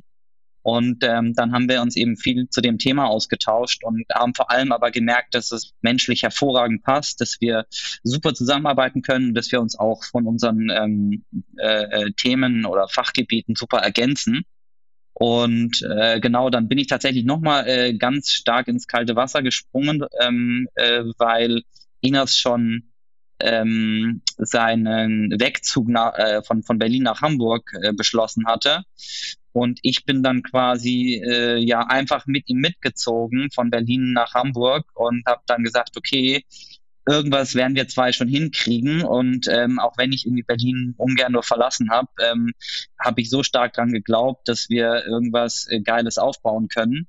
[0.62, 4.51] Und ähm, dann haben wir uns eben viel zu dem Thema ausgetauscht und haben vor
[4.51, 7.66] allem aber gemerkt, dass es menschlich hervorragend passt, dass wir
[8.03, 11.25] super zusammenarbeiten können, dass wir uns auch von unseren ähm,
[11.59, 14.42] äh, äh, Themen oder Fachgebieten super ergänzen.
[15.14, 20.05] Und äh, genau, dann bin ich tatsächlich nochmal äh, ganz stark ins kalte Wasser gesprungen,
[20.20, 21.62] ähm, äh, weil
[22.01, 22.90] Inas schon
[23.40, 28.83] ähm, seinen Wegzug nach, äh, von, von Berlin nach Hamburg äh, beschlossen hatte.
[29.52, 34.84] Und ich bin dann quasi äh, ja einfach mit ihm mitgezogen von Berlin nach Hamburg
[34.94, 36.44] und habe dann gesagt, okay,
[37.06, 39.02] irgendwas werden wir zwei schon hinkriegen.
[39.02, 42.52] Und ähm, auch wenn ich irgendwie Berlin ungern nur verlassen habe, ähm,
[42.98, 47.08] habe ich so stark dran geglaubt, dass wir irgendwas äh, Geiles aufbauen können.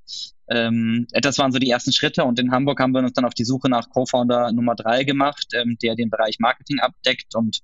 [0.50, 3.34] Ähm, das waren so die ersten Schritte und in Hamburg haben wir uns dann auf
[3.34, 7.60] die Suche nach Co-Founder Nummer drei gemacht, ähm, der den Bereich Marketing abdeckt und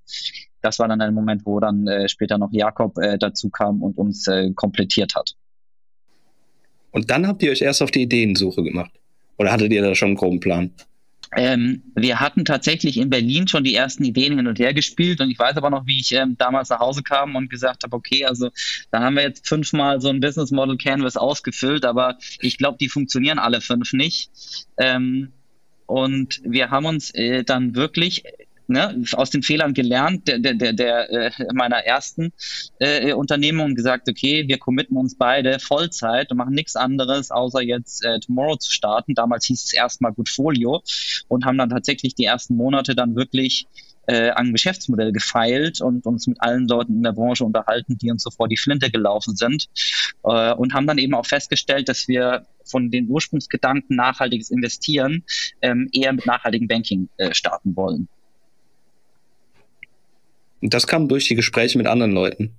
[0.68, 3.98] das war dann ein Moment, wo dann äh, später noch Jakob äh, dazu kam und
[3.98, 5.36] uns äh, komplettiert hat.
[6.92, 8.92] Und dann habt ihr euch erst auf die Ideensuche gemacht?
[9.38, 10.72] Oder hattet ihr da schon einen groben Plan?
[11.36, 15.30] Ähm, wir hatten tatsächlich in Berlin schon die ersten Ideen hin und her gespielt und
[15.30, 18.26] ich weiß aber noch, wie ich ähm, damals nach Hause kam und gesagt habe, okay,
[18.26, 18.50] also
[18.92, 22.88] da haben wir jetzt fünfmal so ein Business Model Canvas ausgefüllt, aber ich glaube, die
[22.88, 24.32] funktionieren alle fünf nicht.
[24.78, 25.34] Ähm,
[25.86, 28.24] und wir haben uns äh, dann wirklich
[28.68, 32.34] ne, aus den Fehlern gelernt der, der, der, der äh, meiner ersten
[32.80, 37.62] äh, Unternehmung und gesagt, okay, wir committen uns beide Vollzeit und machen nichts anderes, außer
[37.62, 39.16] jetzt äh, Tomorrow zu starten.
[39.16, 40.82] Damals hieß es erstmal Goodfolio
[41.28, 43.68] und haben dann tatsächlich die ersten Monate dann wirklich
[44.08, 48.24] äh, an Geschäftsmodell gefeilt und uns mit allen Leuten in der Branche unterhalten, die uns
[48.24, 49.68] so vor die Flinte gelaufen sind
[50.24, 55.24] äh, und haben dann eben auch festgestellt, dass wir von den Ursprungsgedanken nachhaltiges Investieren
[55.62, 58.08] ähm, eher mit nachhaltigem Banking äh, starten wollen.
[60.62, 62.56] Das kam durch die Gespräche mit anderen Leuten.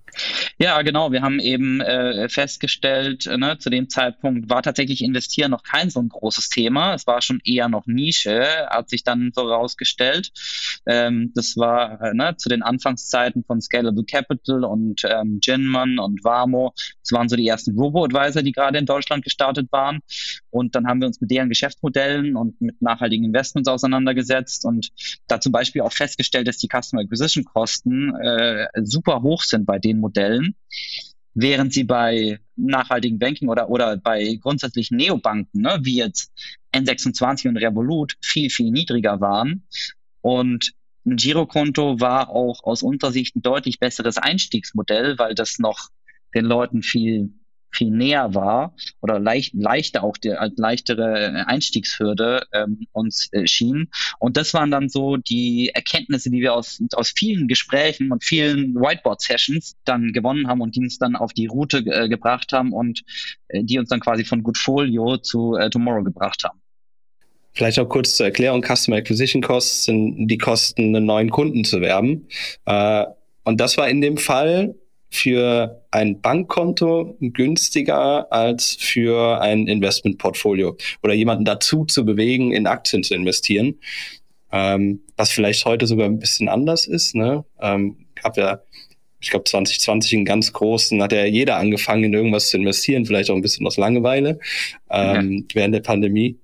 [0.58, 1.12] Ja, genau.
[1.12, 5.90] Wir haben eben äh, festgestellt, äh, ne, zu dem Zeitpunkt war tatsächlich Investieren noch kein
[5.90, 6.94] so ein großes Thema.
[6.94, 10.32] Es war schon eher noch Nische, hat sich dann so rausgestellt.
[10.86, 16.24] Ähm, das war äh, ne, zu den Anfangszeiten von Scalable Capital und ähm, Ginman und
[16.24, 16.72] Warmo.
[17.02, 20.00] Das waren so die ersten Robo-Advisor, die gerade in Deutschland gestartet waren.
[20.50, 24.88] Und dann haben wir uns mit deren Geschäftsmodellen und mit nachhaltigen Investments auseinandergesetzt und
[25.26, 29.78] da zum Beispiel auch festgestellt, dass die Customer Acquisition Kosten äh, super hoch sind bei
[29.98, 30.54] den Modellen,
[31.34, 36.32] während sie bei nachhaltigen Banking oder, oder bei grundsätzlichen Neobanken, ne, wie jetzt
[36.74, 39.62] N26 und Revolut, viel, viel niedriger waren.
[40.20, 40.72] Und
[41.06, 45.88] ein Girokonto war auch aus unserer Sicht ein deutlich besseres Einstiegsmodell, weil das noch
[46.34, 47.32] den Leuten viel
[47.70, 53.90] viel war oder leicht, leichter auch die leichtere Einstiegshürde ähm, uns äh, schien.
[54.18, 58.74] Und das waren dann so die Erkenntnisse, die wir aus, aus vielen Gesprächen und vielen
[58.74, 63.02] Whiteboard-Sessions dann gewonnen haben und die uns dann auf die Route äh, gebracht haben und
[63.48, 66.60] äh, die uns dann quasi von Goodfolio zu äh, Tomorrow gebracht haben.
[67.52, 71.80] Vielleicht auch kurz zur Erklärung, Customer Acquisition Costs sind die Kosten, einen neuen Kunden zu
[71.80, 72.28] werben.
[72.66, 73.04] Äh,
[73.44, 74.74] und das war in dem Fall
[75.10, 83.02] für ein Bankkonto günstiger als für ein Investmentportfolio oder jemanden dazu zu bewegen, in Aktien
[83.02, 83.78] zu investieren.
[84.50, 87.14] Ähm, was vielleicht heute sogar ein bisschen anders ist.
[87.14, 87.44] Ne?
[87.60, 88.60] Ähm, gab ja,
[89.20, 93.30] ich glaube, 2020 einen ganz großen, hat ja jeder angefangen, in irgendwas zu investieren, vielleicht
[93.30, 94.38] auch ein bisschen aus Langeweile
[94.90, 95.54] ähm, ja.
[95.54, 96.38] während der Pandemie.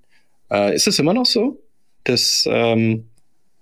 [0.51, 1.63] Äh, ist es immer noch so,
[2.05, 3.09] dass ähm,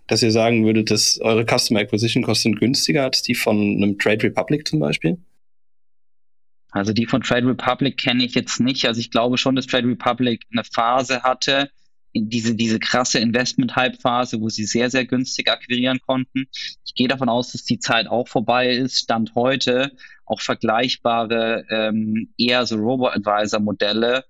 [0.07, 4.25] dass ihr sagen würdet, dass eure Customer Acquisition Kosten günstiger als die von einem Trade
[4.25, 5.19] Republic zum Beispiel?
[6.71, 8.87] Also die von Trade Republic kenne ich jetzt nicht.
[8.87, 11.71] Also ich glaube schon, dass Trade Republic eine Phase hatte,
[12.15, 16.47] diese, diese krasse Investment-Hype-Phase, wo sie sehr, sehr günstig akquirieren konnten.
[16.85, 18.99] Ich gehe davon aus, dass die Zeit auch vorbei ist.
[18.99, 19.93] Stand heute
[20.27, 24.25] auch vergleichbare, ähm, eher so Robo-Advisor-Modelle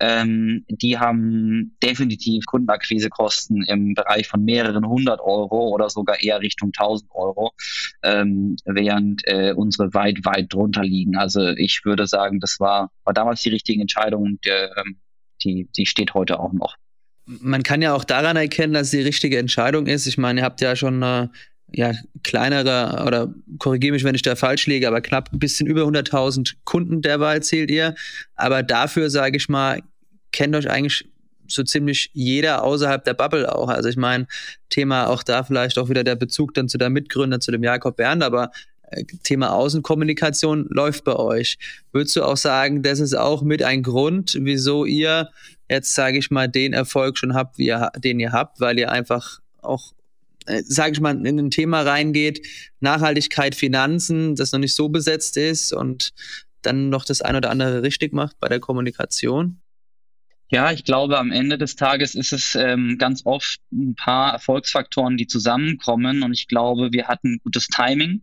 [0.00, 6.68] ähm, die haben definitiv Kundenakquisekosten im Bereich von mehreren hundert Euro oder sogar eher Richtung
[6.68, 7.52] 1000 Euro,
[8.02, 11.16] ähm, während äh, unsere weit, weit drunter liegen.
[11.16, 14.68] Also ich würde sagen, das war, war damals die richtige Entscheidung und äh,
[15.42, 16.76] die, die steht heute auch noch.
[17.26, 20.06] Man kann ja auch daran erkennen, dass die richtige Entscheidung ist.
[20.06, 21.28] Ich meine, ihr habt ja schon äh,
[21.72, 25.82] ja, kleinere, oder korrigiere mich, wenn ich da falsch liege, aber knapp ein bisschen über
[25.82, 27.94] 100.000 Kunden derweil zählt ihr.
[28.36, 29.82] Aber dafür, sage ich mal,
[30.32, 31.06] kennt euch eigentlich
[31.46, 33.68] so ziemlich jeder außerhalb der Bubble auch.
[33.68, 34.26] Also ich meine,
[34.70, 37.96] Thema auch da vielleicht auch wieder der Bezug dann zu der Mitgründer, zu dem Jakob
[37.96, 38.50] Bernd, aber
[38.90, 41.58] äh, Thema Außenkommunikation läuft bei euch.
[41.92, 45.30] Würdest du auch sagen, das ist auch mit ein Grund, wieso ihr
[45.70, 49.40] jetzt, sage ich mal, den Erfolg schon habt, ihr, den ihr habt, weil ihr einfach
[49.60, 49.92] auch
[50.62, 52.46] sage ich mal, in ein Thema reingeht,
[52.80, 56.12] Nachhaltigkeit, Finanzen, das noch nicht so besetzt ist und
[56.62, 59.60] dann noch das ein oder andere richtig macht bei der Kommunikation?
[60.50, 65.18] Ja, ich glaube, am Ende des Tages ist es ähm, ganz oft ein paar Erfolgsfaktoren,
[65.18, 66.22] die zusammenkommen.
[66.22, 68.22] Und ich glaube, wir hatten gutes Timing.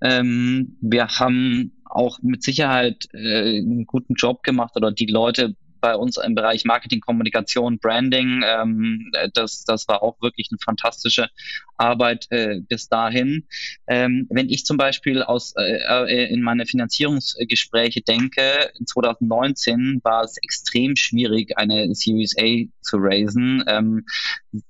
[0.00, 5.94] Ähm, wir haben auch mit Sicherheit äh, einen guten Job gemacht oder die Leute bei
[5.94, 8.42] uns im Bereich Marketing, Kommunikation, Branding.
[8.44, 11.28] Ähm, das, das war auch wirklich eine fantastische
[11.76, 13.46] Arbeit äh, bis dahin.
[13.86, 20.24] Ähm, wenn ich zum Beispiel aus äh, äh in meine Finanzierungsgespräche denke, in 2019 war
[20.24, 23.64] es extrem schwierig, eine Series A zu raisen.
[23.66, 24.04] Ähm,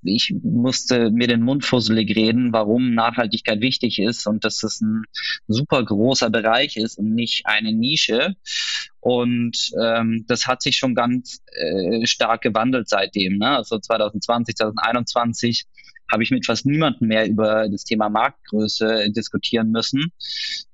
[0.03, 5.03] ich musste mir den Mund fusselig reden, warum Nachhaltigkeit wichtig ist und dass es ein
[5.47, 8.35] super großer Bereich ist und nicht eine Nische.
[8.99, 13.37] Und ähm, das hat sich schon ganz äh, stark gewandelt seitdem.
[13.37, 13.57] Ne?
[13.57, 15.65] Also 2020, 2021
[16.11, 20.11] habe ich mit fast niemandem mehr über das Thema Marktgröße diskutieren müssen.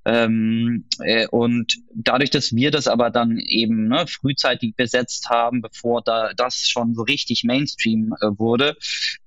[0.05, 6.03] Ähm, äh, und dadurch, dass wir das aber dann eben ne, frühzeitig besetzt haben, bevor
[6.03, 8.77] da das schon so richtig Mainstream äh, wurde,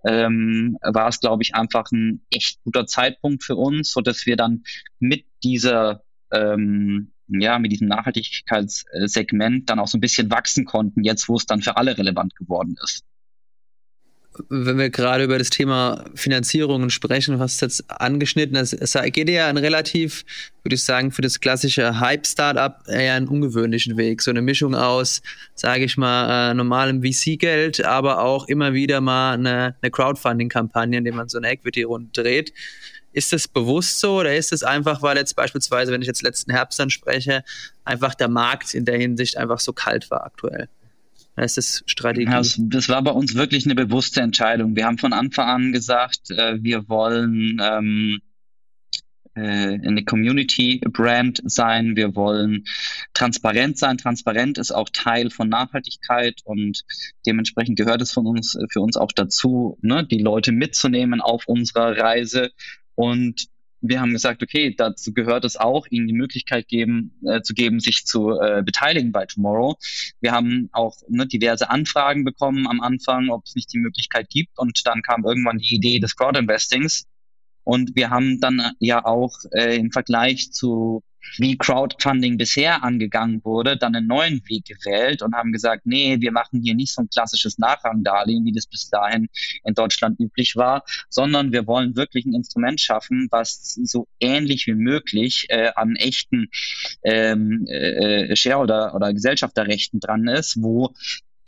[0.04, 4.36] ähm, war es, glaube ich, einfach ein echt guter Zeitpunkt für uns, so dass wir
[4.36, 4.62] dann
[5.00, 11.28] mit dieser ähm, ja, mit diesem Nachhaltigkeitssegment dann auch so ein bisschen wachsen konnten, jetzt
[11.28, 13.04] wo es dann für alle relevant geworden ist.
[14.48, 19.48] Wenn wir gerade über das Thema Finanzierungen sprechen, was jetzt angeschnitten ist, es geht ja
[19.48, 20.24] einen relativ,
[20.62, 24.22] würde ich sagen, für das klassische Hype-Startup eher einen ungewöhnlichen Weg.
[24.22, 25.22] So eine Mischung aus,
[25.54, 31.04] sage ich mal, äh, normalem VC-Geld, aber auch immer wieder mal eine, eine Crowdfunding-Kampagne, in
[31.04, 32.52] der man so eine Equity-Runde dreht.
[33.12, 36.52] Ist das bewusst so oder ist es einfach, weil jetzt beispielsweise, wenn ich jetzt letzten
[36.52, 37.42] Herbst dann spreche,
[37.84, 40.68] einfach der Markt in der Hinsicht einfach so kalt war aktuell?
[41.44, 42.30] Ist das Strategie?
[42.30, 44.76] Ja, das war bei uns wirklich eine bewusste Entscheidung.
[44.76, 48.20] Wir haben von Anfang an gesagt, äh, wir wollen ähm,
[49.38, 49.40] äh,
[49.86, 51.96] eine Community-Brand sein.
[51.96, 52.64] Wir wollen
[53.14, 53.98] transparent sein.
[53.98, 56.82] Transparent ist auch Teil von Nachhaltigkeit und
[57.24, 61.96] dementsprechend gehört es von uns, für uns auch dazu, ne, die Leute mitzunehmen auf unserer
[61.96, 62.50] Reise
[62.94, 63.46] und
[63.80, 67.80] wir haben gesagt, okay, dazu gehört es auch, ihnen die Möglichkeit geben, äh, zu geben,
[67.80, 69.76] sich zu äh, beteiligen bei Tomorrow.
[70.20, 74.58] Wir haben auch ne, diverse Anfragen bekommen am Anfang, ob es nicht die Möglichkeit gibt.
[74.58, 77.06] Und dann kam irgendwann die Idee des Crowd-Investings.
[77.64, 81.02] Und wir haben dann äh, ja auch äh, im Vergleich zu
[81.36, 86.32] wie Crowdfunding bisher angegangen wurde, dann einen neuen Weg gewählt und haben gesagt, nee, wir
[86.32, 89.28] machen hier nicht so ein klassisches Nachrangdarlehen, wie das bis dahin
[89.64, 94.74] in Deutschland üblich war, sondern wir wollen wirklich ein Instrument schaffen, was so ähnlich wie
[94.74, 96.48] möglich äh, an echten
[97.02, 100.94] ähm, äh, Shareholder oder Gesellschafterrechten dran ist, wo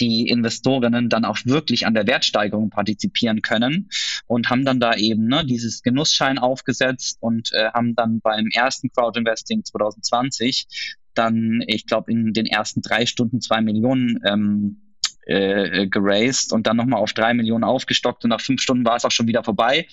[0.00, 3.90] die Investorinnen dann auch wirklich an der Wertsteigerung partizipieren können
[4.26, 8.90] und haben dann da eben ne, dieses Genussschein aufgesetzt und äh, haben dann beim ersten
[8.90, 14.90] Crowdinvesting 2020 dann, ich glaube, in den ersten drei Stunden zwei Millionen ähm,
[15.26, 19.04] äh, geraced und dann nochmal auf drei Millionen aufgestockt und nach fünf Stunden war es
[19.04, 19.86] auch schon wieder vorbei.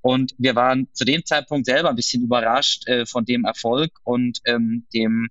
[0.00, 4.40] Und wir waren zu dem Zeitpunkt selber ein bisschen überrascht äh, von dem Erfolg und
[4.46, 5.28] ähm, dem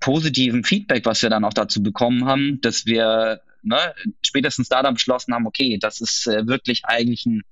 [0.00, 4.94] positiven Feedback, was wir dann auch dazu bekommen haben, dass wir ne, spätestens da dann
[4.94, 7.42] beschlossen haben, okay, das ist äh, wirklich eigentlich ein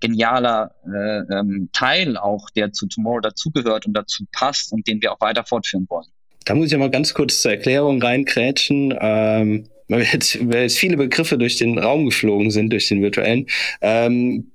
[0.00, 5.12] genialer äh, ähm, Teil auch, der zu Tomorrow dazugehört und dazu passt und den wir
[5.12, 6.08] auch weiter fortführen wollen.
[6.44, 8.94] Da muss ich ja mal ganz kurz zur Erklärung reinkrätschen.
[8.98, 13.46] Ähm, weil jetzt, weil jetzt viele Begriffe durch den Raum geflogen sind, durch den virtuellen.
[13.80, 14.52] Ähm,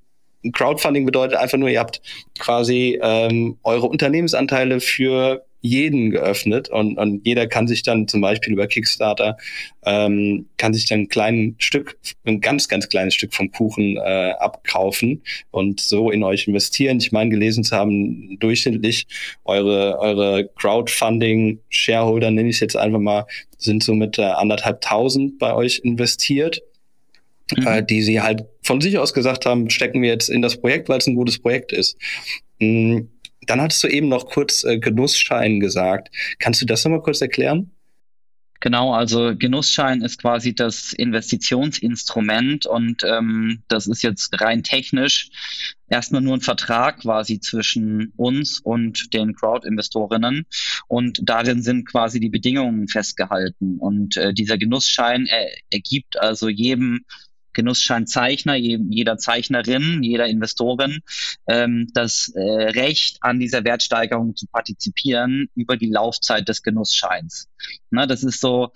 [0.53, 2.01] Crowdfunding bedeutet einfach nur, ihr habt
[2.39, 8.53] quasi ähm, eure Unternehmensanteile für jeden geöffnet und, und jeder kann sich dann zum Beispiel
[8.53, 9.37] über Kickstarter
[9.85, 14.33] ähm, kann sich dann ein kleines Stück, ein ganz, ganz kleines Stück vom Kuchen äh,
[14.39, 16.97] abkaufen und so in euch investieren.
[16.97, 19.07] Ich meine, gelesen zu haben, durchschnittlich
[19.43, 23.25] eure, eure Crowdfunding-Shareholder, nenne ich es jetzt einfach mal,
[23.57, 26.61] sind so mit äh, anderthalb tausend bei euch investiert.
[27.55, 27.67] Mhm.
[27.67, 30.89] Äh, die sie halt von sich aus gesagt haben, stecken wir jetzt in das Projekt,
[30.89, 31.95] weil es ein gutes Projekt ist.
[32.57, 33.09] Mhm
[33.49, 36.09] dann hattest du eben noch kurz äh, Genussschein gesagt.
[36.39, 37.71] Kannst du das nochmal kurz erklären?
[38.61, 45.29] Genau, also Genussschein ist quasi das Investitionsinstrument und ähm, das ist jetzt rein technisch
[45.87, 50.45] erstmal nur ein Vertrag quasi zwischen uns und den Crowd-Investorinnen
[50.87, 57.05] und darin sind quasi die Bedingungen festgehalten und äh, dieser Genussschein er, ergibt also jedem
[57.55, 60.99] Genussscheinzeichner, jeder Zeichnerin, jeder Investorin
[61.47, 67.49] ähm, das äh, Recht an dieser Wertsteigerung zu partizipieren über die Laufzeit des Genussscheins.
[67.89, 68.71] Das ist so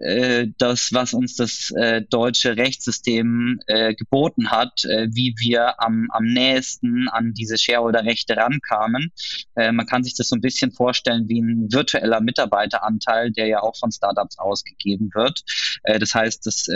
[0.00, 3.60] äh, das, was uns das äh, deutsche Rechtssystem
[3.96, 9.12] geboten hat, wie wir am, am nächsten an diese Shareholder-Rechte rankamen.
[9.54, 13.76] Man kann sich das so ein bisschen vorstellen wie ein virtueller Mitarbeiteranteil, der ja auch
[13.76, 15.42] von Startups ausgegeben wird.
[15.84, 16.68] Das heißt, das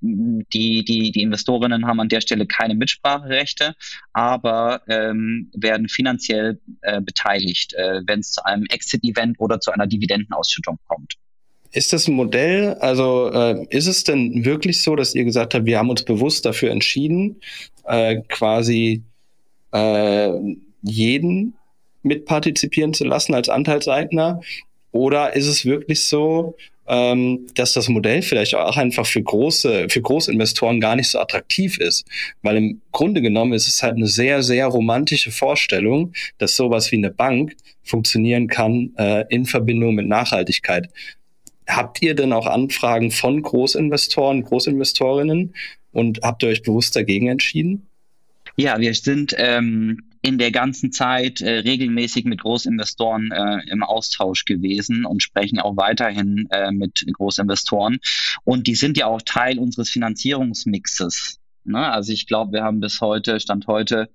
[0.00, 3.74] die, die, die Investorinnen haben an der Stelle keine Mitspracherechte,
[4.12, 9.86] aber ähm, werden finanziell äh, beteiligt, äh, wenn es zu einem Exit-Event oder zu einer
[9.86, 11.14] Dividendenausschüttung kommt.
[11.72, 12.74] Ist das ein Modell?
[12.80, 16.44] Also äh, ist es denn wirklich so, dass ihr gesagt habt, wir haben uns bewusst
[16.44, 17.40] dafür entschieden,
[17.84, 19.04] äh, quasi
[19.72, 20.30] äh,
[20.82, 21.54] jeden
[22.02, 24.40] mitpartizipieren zu lassen als Anteilseigner?
[24.90, 30.00] Oder ist es wirklich so, ähm, dass das Modell vielleicht auch einfach für große, für
[30.00, 32.06] Großinvestoren gar nicht so attraktiv ist.
[32.42, 36.96] Weil im Grunde genommen ist es halt eine sehr, sehr romantische Vorstellung, dass sowas wie
[36.96, 40.88] eine Bank funktionieren kann äh, in Verbindung mit Nachhaltigkeit.
[41.68, 45.54] Habt ihr denn auch Anfragen von Großinvestoren, Großinvestorinnen
[45.92, 47.86] und habt ihr euch bewusst dagegen entschieden?
[48.56, 54.44] Ja, wir sind ähm, in der ganzen Zeit äh, regelmäßig mit Großinvestoren äh, im Austausch
[54.44, 57.98] gewesen und sprechen auch weiterhin äh, mit Großinvestoren.
[58.44, 61.40] Und die sind ja auch Teil unseres Finanzierungsmixes.
[61.64, 61.90] Ne?
[61.90, 64.10] Also ich glaube, wir haben bis heute, Stand heute,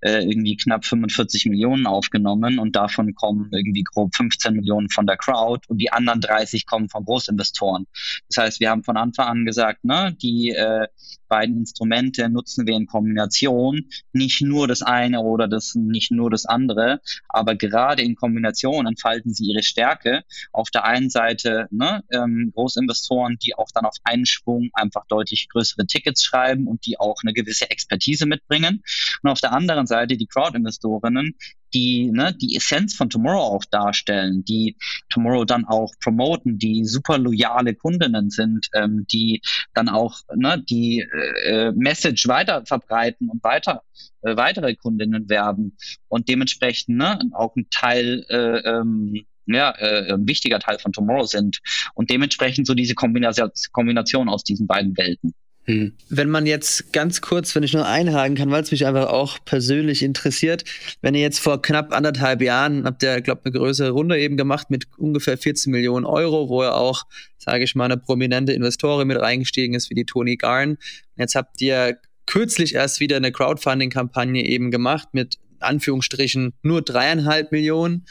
[0.00, 5.16] äh, irgendwie knapp 45 Millionen aufgenommen und davon kommen irgendwie grob 15 Millionen von der
[5.16, 7.86] Crowd und die anderen 30 kommen von Großinvestoren.
[8.28, 10.86] Das heißt, wir haben von Anfang an gesagt, ne, die äh,
[11.28, 16.46] beiden Instrumente nutzen wir in Kombination, nicht nur das eine oder das nicht nur das
[16.46, 20.24] andere, aber gerade in Kombination entfalten sie ihre Stärke.
[20.52, 25.48] Auf der einen Seite ne, ähm, Großinvestoren, die auch dann auf einen Schwung einfach deutlich
[25.48, 28.82] größere Tickets schreiben und die auch eine gewisse Expertise mitbringen.
[29.22, 31.36] Und auf der anderen Seite die Crowd-Investorinnen,
[31.74, 34.76] die ne, die Essenz von Tomorrow auch darstellen, die
[35.10, 39.42] Tomorrow dann auch promoten, die super loyale Kundinnen sind, ähm, die
[39.74, 41.00] dann auch ne, die
[41.44, 43.82] äh, Message weiter verbreiten und weiter
[44.22, 45.76] äh, weitere Kundinnen werben
[46.08, 51.26] und dementsprechend ne, auch ein Teil äh, ähm, ja, äh, ein wichtiger Teil von Tomorrow
[51.26, 51.60] sind
[51.94, 55.34] und dementsprechend so diese Kombination, Kombination aus diesen beiden Welten.
[55.66, 55.92] Hm.
[56.10, 59.38] Wenn man jetzt ganz kurz, wenn ich nur einhaken kann, weil es mich einfach auch
[59.46, 60.64] persönlich interessiert,
[61.00, 64.70] wenn ihr jetzt vor knapp anderthalb Jahren habt ihr, glaube eine größere Runde eben gemacht
[64.70, 67.04] mit ungefähr 14 Millionen Euro, wo ihr auch,
[67.38, 70.76] sage ich mal, eine prominente Investorin mit reingestiegen ist, wie die Tony Garn.
[71.16, 71.96] Jetzt habt ihr
[72.26, 78.04] kürzlich erst wieder eine Crowdfunding-Kampagne eben gemacht mit Anführungsstrichen nur dreieinhalb Millionen.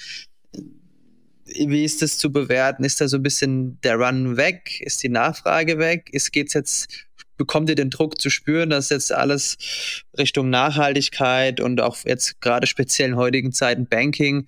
[1.45, 2.83] Wie ist das zu bewerten?
[2.83, 4.81] Ist da so ein bisschen der Run weg?
[4.81, 6.09] Ist die Nachfrage weg?
[6.31, 7.05] Geht es jetzt
[7.37, 12.67] bekommt ihr den Druck zu spüren, dass jetzt alles Richtung Nachhaltigkeit und auch jetzt gerade
[12.67, 14.47] speziell in heutigen Zeiten Banking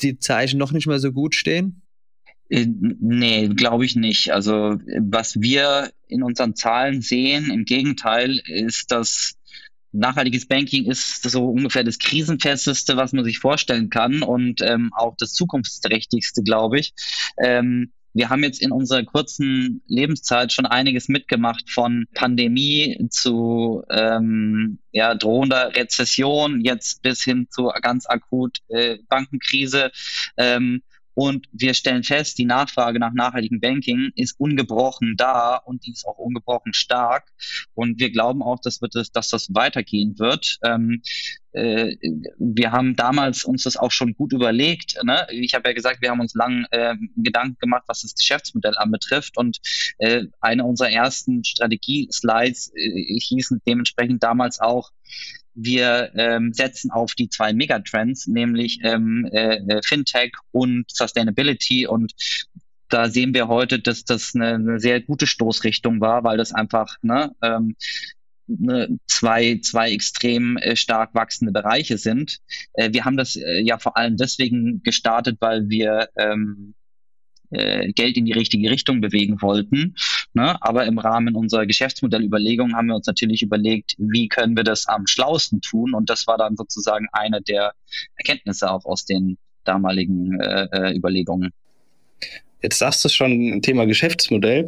[0.00, 1.82] die Zeichen noch nicht mal so gut stehen?
[2.48, 4.32] Äh, nee, glaube ich nicht.
[4.32, 9.34] Also was wir in unseren Zahlen sehen, im Gegenteil, ist, dass
[9.92, 15.14] nachhaltiges Banking ist so ungefähr das krisenfesteste, was man sich vorstellen kann und ähm, auch
[15.18, 16.92] das zukunftsträchtigste, glaube ich.
[17.42, 24.78] Ähm, wir haben jetzt in unserer kurzen Lebenszeit schon einiges mitgemacht von Pandemie zu ähm,
[24.90, 29.92] ja, drohender Rezession, jetzt bis hin zu ganz akut äh, Bankenkrise.
[30.36, 30.82] Ähm,
[31.18, 36.06] und wir stellen fest, die Nachfrage nach nachhaltigem Banking ist ungebrochen da und die ist
[36.06, 37.32] auch ungebrochen stark.
[37.74, 40.60] Und wir glauben auch, dass, wird es, dass das weitergehen wird.
[40.62, 41.02] Ähm,
[41.50, 41.96] äh,
[42.38, 45.02] wir haben damals uns das auch schon gut überlegt.
[45.02, 45.26] Ne?
[45.32, 49.36] Ich habe ja gesagt, wir haben uns lang äh, Gedanken gemacht, was das Geschäftsmodell anbetrifft.
[49.36, 49.58] Und
[49.98, 54.92] äh, eine unserer ersten Strategie-Slides äh, hießen dementsprechend damals auch,
[55.60, 61.86] wir ähm, setzen auf die zwei Megatrends, nämlich ähm, äh, äh, Fintech und Sustainability.
[61.86, 62.12] Und
[62.88, 66.96] da sehen wir heute, dass das eine, eine sehr gute Stoßrichtung war, weil das einfach
[67.02, 67.74] ne, ähm,
[68.46, 72.38] ne, zwei, zwei extrem äh, stark wachsende Bereiche sind.
[72.74, 76.74] Äh, wir haben das äh, ja vor allem deswegen gestartet, weil wir ähm,
[77.50, 79.94] äh, Geld in die richtige Richtung bewegen wollten.
[80.34, 80.60] Ne?
[80.62, 85.06] Aber im Rahmen unserer Geschäftsmodellüberlegungen haben wir uns natürlich überlegt, wie können wir das am
[85.06, 85.94] schlausten tun.
[85.94, 87.72] Und das war dann sozusagen eine der
[88.16, 91.50] Erkenntnisse auch aus den damaligen äh, äh Überlegungen.
[92.62, 94.66] Jetzt sagst du schon, Thema Geschäftsmodell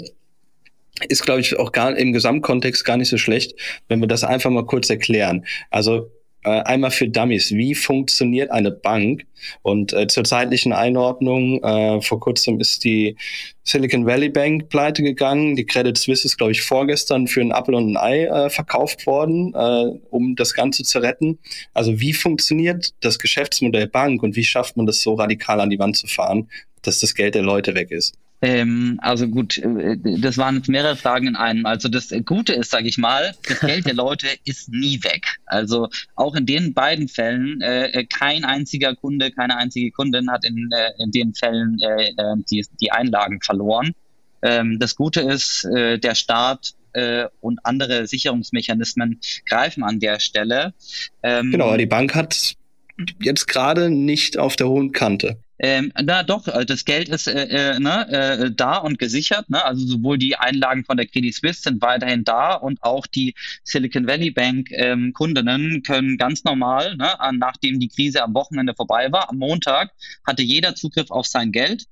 [1.09, 3.59] ist, glaube ich, auch gar im Gesamtkontext gar nicht so schlecht,
[3.89, 5.45] wenn wir das einfach mal kurz erklären.
[5.71, 6.11] Also
[6.43, 9.27] äh, einmal für Dummies, wie funktioniert eine Bank?
[9.63, 13.17] Und äh, zur zeitlichen Einordnung, äh, vor kurzem ist die
[13.65, 15.57] Silicon Valley Bank pleite gegangen.
[15.57, 19.07] Die Credit Suisse ist, glaube ich, vorgestern für ein Apple und ein Ei äh, verkauft
[19.07, 21.39] worden, äh, um das Ganze zu retten.
[21.75, 25.79] Also wie funktioniert das Geschäftsmodell Bank und wie schafft man das so radikal an die
[25.79, 26.49] Wand zu fahren,
[26.83, 28.15] dass das Geld der Leute weg ist?
[28.43, 31.67] Ähm, also gut, äh, das waren jetzt mehrere Fragen in einem.
[31.67, 35.37] Also das Gute ist, sage ich mal, das Geld der Leute ist nie weg.
[35.45, 40.45] Also auch in den beiden Fällen, äh, äh, kein einziger Kunde, keine einzige Kundin hat
[40.45, 43.93] in, äh, in den Fällen äh, äh die, die Einlagen verloren.
[44.43, 46.75] Ähm, das Gute ist, der Staat
[47.41, 50.75] und andere Sicherungsmechanismen greifen an der Stelle.
[51.23, 52.57] Ähm, genau, die Bank hat
[53.23, 55.39] jetzt gerade nicht auf der hohen Kante.
[55.63, 59.51] Ähm, na doch, äh, das Geld ist äh, äh, ne, äh, da und gesichert.
[59.51, 59.63] Ne?
[59.63, 64.07] Also sowohl die Einlagen von der Credit Suisse sind weiterhin da und auch die Silicon
[64.07, 69.29] Valley Bank ähm, Kundinnen können ganz normal, ne, nachdem die Krise am Wochenende vorbei war,
[69.29, 69.93] am Montag
[70.27, 71.87] hatte jeder Zugriff auf sein Geld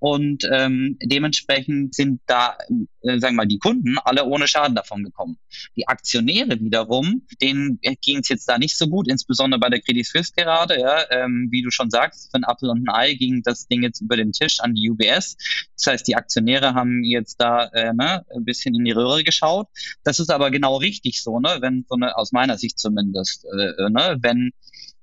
[0.00, 2.56] und ähm, dementsprechend sind da,
[3.02, 5.36] äh, sagen wir mal, die Kunden alle ohne Schaden davon gekommen.
[5.76, 10.06] Die Aktionäre wiederum, denen ging es jetzt da nicht so gut, insbesondere bei der Credit
[10.06, 13.68] Suisse gerade, ja, ähm, wie du schon sagst, ein Apple und ein Ei ging das
[13.68, 15.36] Ding jetzt über den Tisch an die UBS.
[15.76, 19.68] Das heißt, die Aktionäre haben jetzt da äh, ne, ein bisschen in die Röhre geschaut.
[20.02, 23.90] Das ist aber genau richtig so, ne, wenn so eine, aus meiner Sicht zumindest, äh,
[23.90, 24.52] ne, wenn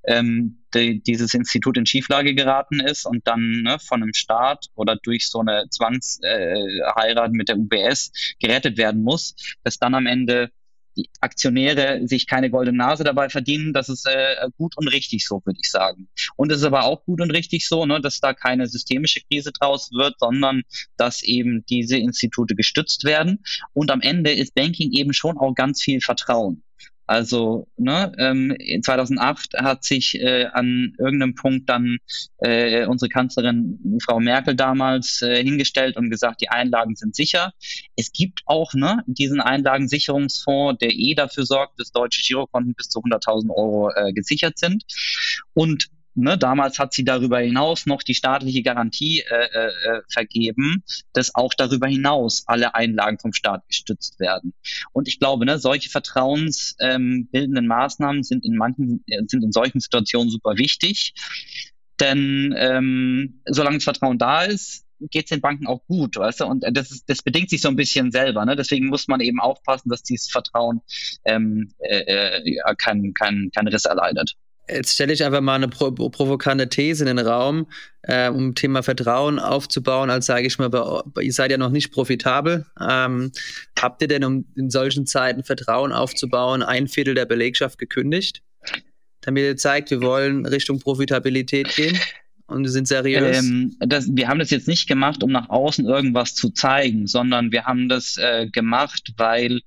[0.07, 4.95] ähm, die, dieses Institut in Schieflage geraten ist und dann ne, von einem Staat oder
[4.95, 10.49] durch so eine Zwangsheirat äh, mit der UBS gerettet werden muss, dass dann am Ende
[10.95, 13.71] die Aktionäre sich keine goldene Nase dabei verdienen.
[13.71, 16.09] Das ist äh, gut und richtig so, würde ich sagen.
[16.35, 19.51] Und es ist aber auch gut und richtig so, ne, dass da keine systemische Krise
[19.51, 20.63] draus wird, sondern
[20.97, 23.43] dass eben diese Institute gestützt werden.
[23.73, 26.63] Und am Ende ist Banking eben schon auch ganz viel Vertrauen.
[27.07, 31.97] Also ne, ähm, 2008 hat sich äh, an irgendeinem Punkt dann
[32.39, 37.53] äh, unsere Kanzlerin Frau Merkel damals äh, hingestellt und gesagt, die Einlagen sind sicher.
[37.95, 42.99] Es gibt auch ne, diesen Einlagensicherungsfonds, der eh dafür sorgt, dass deutsche Girokonten bis zu
[42.99, 44.83] 100.000 Euro äh, gesichert sind.
[45.53, 45.87] Und
[46.19, 51.35] Ne, damals hat sie darüber hinaus noch die staatliche Garantie äh, äh, äh, vergeben, dass
[51.35, 54.55] auch darüber hinaus alle Einlagen vom Staat gestützt werden.
[54.93, 59.79] Und ich glaube, ne, solche vertrauensbildenden ähm, Maßnahmen sind in manchen, äh, sind in solchen
[59.79, 61.13] Situationen super wichtig.
[61.99, 66.45] Denn ähm, solange das Vertrauen da ist, geht es den Banken auch gut, weißt du?
[66.45, 68.43] Und das, ist, das bedingt sich so ein bisschen selber.
[68.43, 68.55] Ne?
[68.55, 70.81] Deswegen muss man eben aufpassen, dass dieses Vertrauen
[71.25, 74.35] ähm, äh, äh, kein, kein, kein Riss erleidet.
[74.69, 77.67] Jetzt stelle ich einfach mal eine pro provokante These in den Raum,
[78.01, 80.69] äh, um Thema Vertrauen aufzubauen, als sage ich mal,
[81.21, 82.65] ihr seid ja noch nicht profitabel.
[82.79, 83.31] Ähm,
[83.79, 88.41] habt ihr denn, um in solchen Zeiten Vertrauen aufzubauen, ein Viertel der Belegschaft gekündigt?
[89.21, 91.97] Damit ihr zeigt, wir wollen Richtung Profitabilität gehen?
[92.47, 93.39] und sind seriös?
[93.39, 97.51] Ähm, das, wir haben das jetzt nicht gemacht, um nach außen irgendwas zu zeigen, sondern
[97.51, 99.61] wir haben das äh, gemacht, weil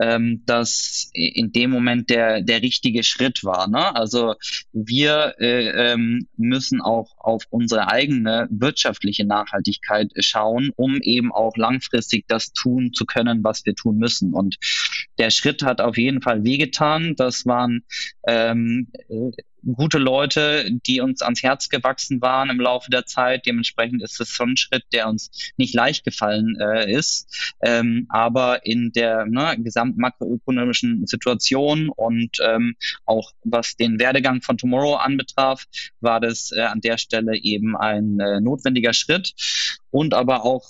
[0.00, 3.68] ähm, das in dem Moment der, der richtige Schritt war.
[3.68, 3.94] Ne?
[3.94, 4.34] Also
[4.72, 12.26] wir äh, ähm, müssen auch auf unsere eigene wirtschaftliche Nachhaltigkeit schauen, um eben auch langfristig
[12.28, 14.32] das tun zu können, was wir tun müssen.
[14.32, 14.56] Und
[15.18, 17.14] der Schritt hat auf jeden Fall wehgetan.
[17.16, 17.84] Das waren
[18.26, 18.88] ähm,
[19.64, 23.46] gute Leute, die uns ans Herz gewachsen waren im Laufe der Zeit.
[23.46, 27.54] Dementsprechend ist es schon ein Schritt, der uns nicht leicht gefallen äh, ist.
[27.62, 34.58] Ähm, aber in der ne, gesamten makroökonomischen Situation und ähm, auch was den Werdegang von
[34.58, 35.64] Tomorrow anbetraf,
[36.00, 39.34] war das äh, an der Stelle eben ein äh, notwendiger Schritt
[39.90, 40.68] und aber auch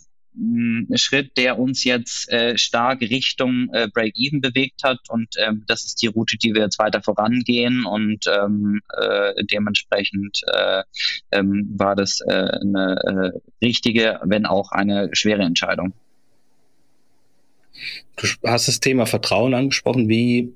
[0.95, 4.99] Schritt, der uns jetzt äh, stark Richtung äh, Break-Even bewegt hat.
[5.09, 7.85] Und ähm, das ist die Route, die wir jetzt weiter vorangehen.
[7.85, 10.83] Und ähm, äh, dementsprechend äh,
[11.33, 13.33] ähm, war das äh, eine
[13.63, 15.93] äh, richtige, wenn auch eine schwere Entscheidung.
[18.17, 20.09] Du hast das Thema Vertrauen angesprochen.
[20.09, 20.53] Wie,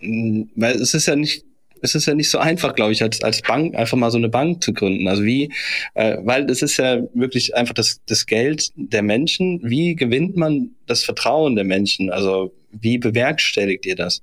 [0.00, 1.44] weil es ist ja nicht
[1.84, 4.30] es ist ja nicht so einfach, glaube ich, als, als Bank einfach mal so eine
[4.30, 5.06] Bank zu gründen.
[5.06, 5.52] Also wie,
[5.92, 9.60] äh, weil es ist ja wirklich einfach das, das Geld der Menschen.
[9.62, 12.10] Wie gewinnt man das Vertrauen der Menschen?
[12.10, 14.22] Also wie bewerkstelligt ihr das?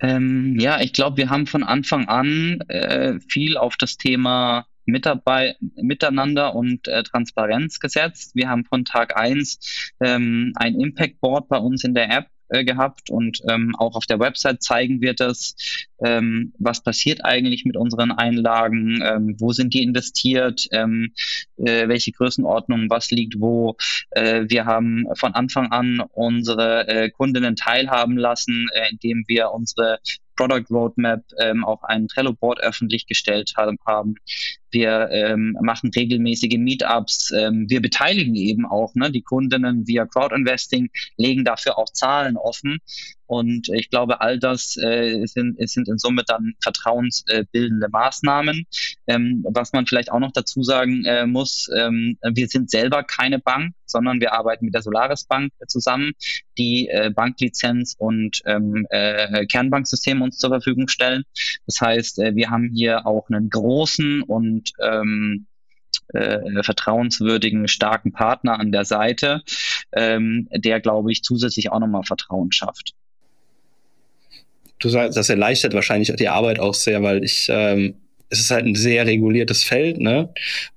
[0.00, 5.56] Ähm, ja, ich glaube, wir haben von Anfang an äh, viel auf das Thema Mitarbeit,
[5.76, 8.32] Miteinander und äh, Transparenz gesetzt.
[8.34, 12.64] Wir haben von Tag eins ähm, ein Impact Board bei uns in der App äh,
[12.64, 15.56] gehabt und ähm, auch auf der Website zeigen wir das,
[16.04, 21.12] ähm, was passiert eigentlich mit unseren Einlagen, ähm, wo sind die investiert, ähm,
[21.56, 23.76] äh, welche Größenordnung, was liegt wo.
[24.10, 29.98] Äh, wir haben von Anfang an unsere äh, Kundinnen teilhaben lassen, äh, indem wir unsere
[30.36, 34.16] Product Roadmap ähm, auch ein Trello-Board öffentlich gestellt haben.
[34.70, 37.32] Wir ähm, machen regelmäßige Meetups.
[37.32, 42.78] Ähm, wir beteiligen eben auch ne, die Kundinnen via Crowdinvesting, legen dafür auch Zahlen offen.
[43.26, 48.66] Und ich glaube, all das äh, sind, sind in Summe dann vertrauensbildende Maßnahmen.
[49.06, 53.38] Ähm, was man vielleicht auch noch dazu sagen äh, muss, ähm, wir sind selber keine
[53.38, 56.12] Bank, sondern wir arbeiten mit der Solaris Bank zusammen,
[56.58, 61.24] die äh, Banklizenz und ähm, äh, Kernbanksystem uns zur Verfügung stellen.
[61.66, 65.46] Das heißt, äh, wir haben hier auch einen großen und ähm,
[66.08, 69.42] äh, vertrauenswürdigen, starken Partner an der Seite,
[69.92, 72.94] ähm, der, glaube ich, zusätzlich auch nochmal Vertrauen schafft
[74.84, 77.94] du sagst, das erleichtert wahrscheinlich die Arbeit auch sehr, weil ich, ähm,
[78.28, 80.28] es ist halt ein sehr reguliertes Feld, ne?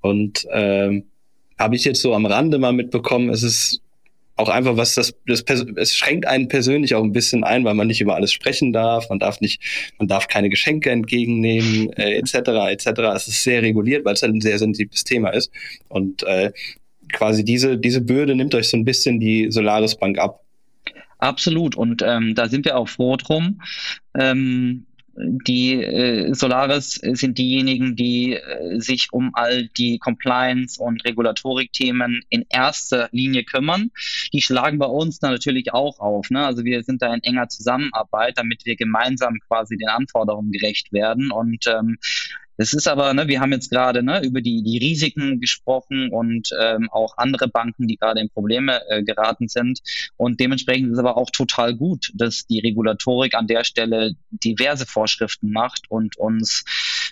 [0.02, 1.04] Und ähm,
[1.60, 3.82] habe ich jetzt so am Rande mal mitbekommen, es ist
[4.36, 5.44] auch einfach was das, das
[5.76, 9.10] es schränkt einen persönlich auch ein bisschen ein, weil man nicht über alles sprechen darf,
[9.10, 9.62] man darf nicht,
[9.98, 12.36] man darf keine Geschenke entgegennehmen, äh, etc.
[12.70, 12.88] etc.
[13.16, 15.52] Es ist sehr reguliert, weil es halt ein sehr sensibles Thema ist
[15.90, 16.52] und äh,
[17.12, 20.44] quasi diese diese Bürde nimmt euch so ein bisschen die Solaris Bank ab.
[21.18, 21.76] Absolut.
[21.76, 23.62] Und ähm, da sind wir auch froh drum.
[24.14, 24.86] Ähm,
[25.20, 32.46] die äh, Solaris sind diejenigen, die äh, sich um all die Compliance- und Regulatorik-Themen in
[32.50, 33.90] erster Linie kümmern.
[34.32, 36.30] Die schlagen bei uns natürlich auch auf.
[36.30, 36.46] Ne?
[36.46, 41.32] Also wir sind da in enger Zusammenarbeit, damit wir gemeinsam quasi den Anforderungen gerecht werden.
[41.32, 41.98] Und ähm,
[42.58, 46.50] Es ist aber, ne, wir haben jetzt gerade ne, über die, die Risiken gesprochen und
[46.60, 49.80] ähm, auch andere Banken, die gerade in Probleme äh, geraten sind.
[50.18, 54.86] Und dementsprechend ist es aber auch total gut, dass die Regulatorik an der Stelle diverse
[54.86, 56.66] Vorschriften macht und uns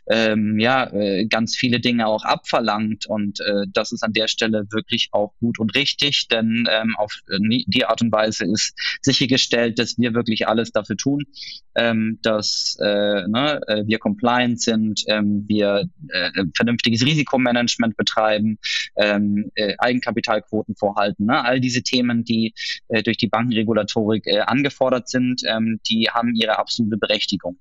[0.08, 3.06] ähm, ja äh, ganz viele Dinge auch abverlangt.
[3.06, 7.22] Und äh, das ist an der Stelle wirklich auch gut und richtig, denn ähm, auf
[7.30, 7.38] äh,
[7.68, 11.26] die Art und Weise ist sichergestellt, dass wir wirklich alles dafür tun,
[11.76, 18.58] ähm, dass äh, ne, äh, wir compliant sind, ähm, wir äh, vernünftiges Risikomanagement betreiben,
[18.96, 21.26] ähm, äh, Eigenkapitalquoten vorhalten.
[21.26, 21.44] Ne?
[21.44, 22.54] All diese Themen, die
[22.88, 27.58] äh, durch die Bankenregulatorik äh, angefordert sind, ähm, die haben ihre absolute Berechtigung.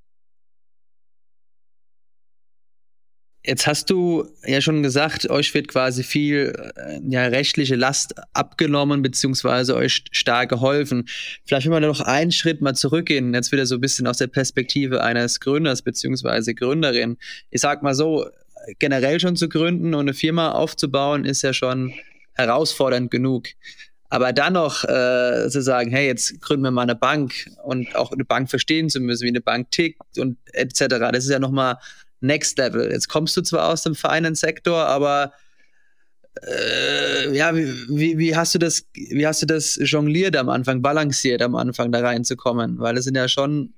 [3.47, 9.03] Jetzt hast du ja schon gesagt, euch wird quasi viel äh, ja, rechtliche Last abgenommen,
[9.03, 11.05] beziehungsweise euch stark geholfen.
[11.45, 14.29] Vielleicht will man noch einen Schritt mal zurückgehen, jetzt wieder so ein bisschen aus der
[14.29, 17.19] Perspektive eines Gründers beziehungsweise Gründerin.
[17.51, 18.27] Ich sag mal so,
[18.79, 21.93] generell schon zu gründen und eine Firma aufzubauen, ist ja schon
[22.33, 23.49] herausfordernd genug.
[24.09, 28.11] Aber dann noch äh, zu sagen, hey, jetzt gründen wir mal eine Bank und auch
[28.11, 30.87] eine Bank verstehen zu müssen, wie eine Bank tickt und etc.
[31.13, 31.77] Das ist ja nochmal
[32.25, 32.91] Next Level.
[32.91, 35.33] Jetzt kommst du zwar aus dem Finance-Sektor, aber
[36.43, 41.43] äh, ja, wie, wie, hast du das, wie hast du das jongliert am Anfang, balanciert
[41.43, 42.79] am Anfang da reinzukommen?
[42.79, 43.75] Weil es sind ja schon,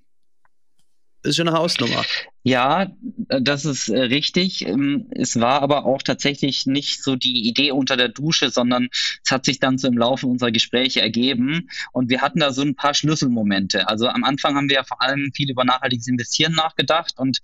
[1.23, 2.05] das ist schon eine Hausnummer.
[2.49, 2.93] Ja,
[3.41, 4.65] das ist äh, richtig.
[4.69, 9.33] Ähm, es war aber auch tatsächlich nicht so die Idee unter der Dusche, sondern es
[9.33, 11.69] hat sich dann so im Laufe unserer Gespräche ergeben.
[11.91, 13.89] Und wir hatten da so ein paar Schlüsselmomente.
[13.89, 17.41] Also am Anfang haben wir ja vor allem viel über nachhaltiges Investieren nachgedacht und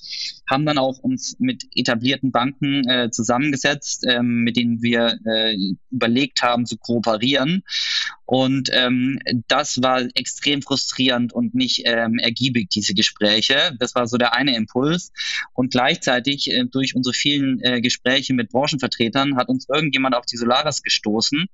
[0.48, 5.56] haben dann auch uns mit etablierten Banken äh, zusammengesetzt, ähm, mit denen wir äh,
[5.90, 7.64] überlegt haben zu kooperieren.
[8.24, 13.76] Und ähm, das war extrem frustrierend und nicht ähm, ergiebig, diese Gespräche.
[13.78, 14.91] Das war so der eine Impuls.
[14.92, 15.12] Impuls.
[15.54, 20.36] Und gleichzeitig äh, durch unsere vielen äh, Gespräche mit Branchenvertretern hat uns irgendjemand auf die
[20.36, 21.46] Solaris gestoßen.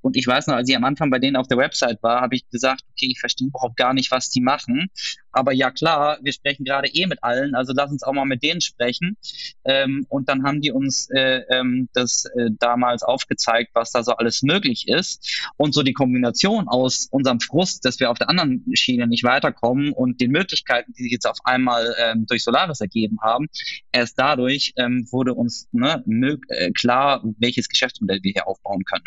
[0.00, 2.36] Und ich weiß noch, als ich am Anfang bei denen auf der Website war, habe
[2.36, 4.90] ich gesagt, okay, ich verstehe überhaupt gar nicht, was die machen.
[5.36, 8.42] Aber ja klar, wir sprechen gerade eh mit allen, also lass uns auch mal mit
[8.42, 9.18] denen sprechen.
[9.64, 14.12] Ähm, und dann haben die uns äh, ähm, das äh, damals aufgezeigt, was da so
[14.12, 15.46] alles möglich ist.
[15.58, 19.92] Und so die Kombination aus unserem Frust, dass wir auf der anderen Schiene nicht weiterkommen
[19.92, 23.48] und den Möglichkeiten, die sich jetzt auf einmal ähm, durch Solaris ergeben haben,
[23.92, 26.02] erst dadurch ähm, wurde uns ne,
[26.48, 29.04] äh, klar, welches Geschäftsmodell wir hier aufbauen können.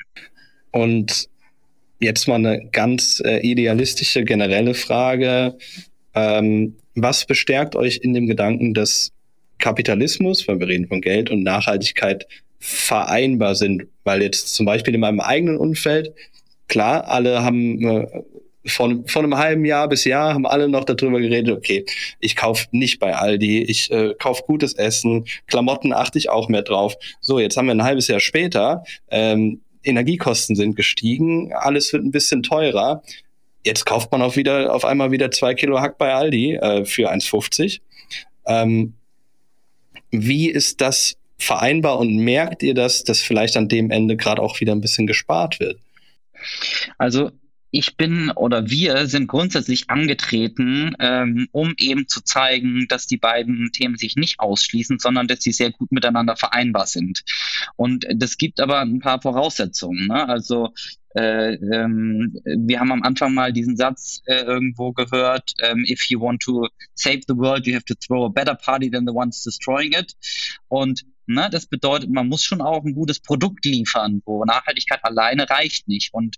[0.72, 1.30] Und
[2.00, 5.58] jetzt mal eine ganz äh, idealistische, generelle Frage.
[6.14, 9.12] Ähm, was bestärkt euch in dem Gedanken, dass
[9.58, 12.28] Kapitalismus, weil wir reden von Geld und Nachhaltigkeit,
[12.60, 13.88] vereinbar sind?
[14.04, 16.14] Weil jetzt zum Beispiel in meinem eigenen Umfeld,
[16.68, 18.08] klar, alle haben äh,
[18.70, 21.86] von, von einem halben Jahr bis Jahr haben alle noch darüber geredet, okay,
[22.20, 26.62] ich kaufe nicht bei Aldi, ich äh, kaufe gutes Essen, Klamotten achte ich auch mehr
[26.62, 26.96] drauf.
[27.22, 32.12] So, jetzt haben wir ein halbes Jahr später, ähm, Energiekosten sind gestiegen, alles wird ein
[32.12, 33.02] bisschen teurer
[33.64, 37.12] jetzt kauft man auch wieder auf einmal wieder zwei Kilo Hack bei Aldi äh, für
[37.12, 37.82] 1,50.
[38.46, 38.94] Ähm,
[40.12, 44.60] wie ist das vereinbar und merkt ihr das, dass vielleicht an dem Ende gerade auch
[44.60, 45.80] wieder ein bisschen gespart wird?
[46.98, 47.32] Also
[47.72, 53.72] ich bin oder wir sind grundsätzlich angetreten, ähm, um eben zu zeigen, dass die beiden
[53.72, 57.24] Themen sich nicht ausschließen, sondern dass sie sehr gut miteinander vereinbar sind.
[57.76, 60.08] Und das gibt aber ein paar Voraussetzungen.
[60.08, 60.28] Ne?
[60.28, 60.74] Also
[61.16, 66.20] äh, ähm, wir haben am Anfang mal diesen Satz äh, irgendwo gehört, ähm, if you
[66.20, 69.44] want to save the world, you have to throw a better party than the ones
[69.44, 70.16] destroying it.
[70.68, 75.50] Und ne, das bedeutet, man muss schon auch ein gutes Produkt liefern, wo Nachhaltigkeit alleine
[75.50, 76.14] reicht nicht.
[76.14, 76.36] Und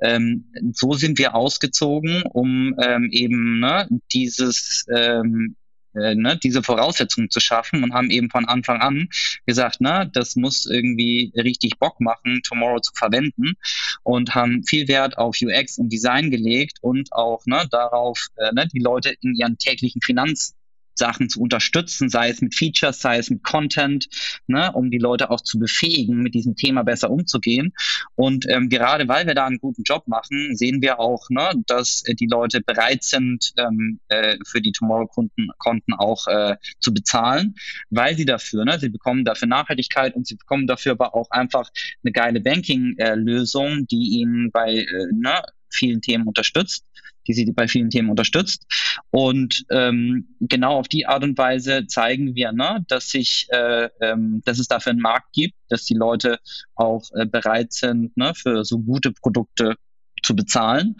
[0.00, 5.56] ähm, so sind wir ausgezogen, um ähm, eben ne, dieses ähm,
[5.94, 9.08] äh, ne, diese Voraussetzungen zu schaffen und haben eben von Anfang an
[9.46, 13.54] gesagt, ne, das muss irgendwie richtig Bock machen, Tomorrow zu verwenden
[14.02, 18.68] und haben viel Wert auf UX und Design gelegt und auch ne, darauf, äh, ne,
[18.72, 20.54] die Leute in ihren täglichen Finanz
[20.94, 24.08] Sachen zu unterstützen, sei es mit Features, sei es mit Content,
[24.46, 27.72] ne, um die Leute auch zu befähigen, mit diesem Thema besser umzugehen.
[28.14, 32.02] Und ähm, gerade weil wir da einen guten Job machen, sehen wir auch, ne, dass
[32.06, 37.54] äh, die Leute bereit sind, ähm, äh, für die Tomorrow-Konten Konten auch äh, zu bezahlen,
[37.90, 41.70] weil sie dafür, ne, sie bekommen dafür Nachhaltigkeit und sie bekommen dafür aber auch einfach
[42.02, 46.84] eine geile Banking-Lösung, äh, die ihnen bei äh, ne, vielen Themen unterstützt
[47.26, 48.66] die sie bei vielen Themen unterstützt.
[49.10, 54.42] Und ähm, genau auf die Art und Weise zeigen wir, ne, dass sich, äh, ähm,
[54.44, 56.38] dass es dafür einen Markt gibt, dass die Leute
[56.74, 59.76] auch äh, bereit sind, ne, für so gute Produkte
[60.24, 60.96] zu bezahlen.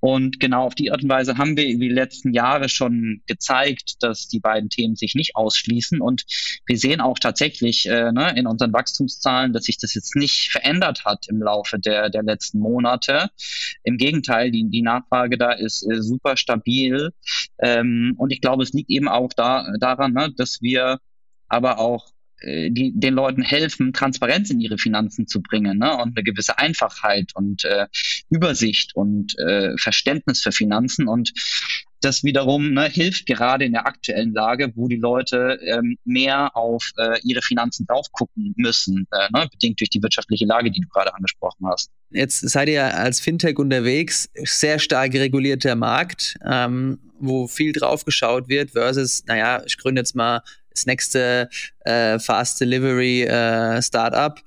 [0.00, 3.96] Und genau auf die Art und Weise haben wir über die letzten Jahre schon gezeigt,
[4.02, 6.00] dass die beiden Themen sich nicht ausschließen.
[6.00, 6.24] Und
[6.66, 11.04] wir sehen auch tatsächlich äh, ne, in unseren Wachstumszahlen, dass sich das jetzt nicht verändert
[11.04, 13.30] hat im Laufe der, der letzten Monate.
[13.82, 17.12] Im Gegenteil, die, die Nachfrage da ist äh, super stabil.
[17.58, 20.98] Ähm, und ich glaube, es liegt eben auch da, daran, ne, dass wir
[21.48, 22.12] aber auch
[22.42, 25.96] die, den Leuten helfen, Transparenz in ihre Finanzen zu bringen ne?
[25.96, 27.86] und eine gewisse Einfachheit und äh,
[28.30, 31.08] Übersicht und äh, Verständnis für Finanzen.
[31.08, 31.32] Und
[32.00, 36.90] das wiederum ne, hilft gerade in der aktuellen Lage, wo die Leute ähm, mehr auf
[36.96, 40.88] äh, ihre Finanzen drauf gucken müssen, äh, ne, bedingt durch die wirtschaftliche Lage, die du
[40.88, 41.90] gerade angesprochen hast.
[42.10, 48.48] Jetzt seid ihr als Fintech unterwegs, sehr stark regulierter Markt, ähm, wo viel drauf geschaut
[48.48, 50.42] wird, versus, naja, ich gründe jetzt mal
[50.78, 51.48] das nächste
[51.80, 54.40] äh, Fast Delivery äh, Startup.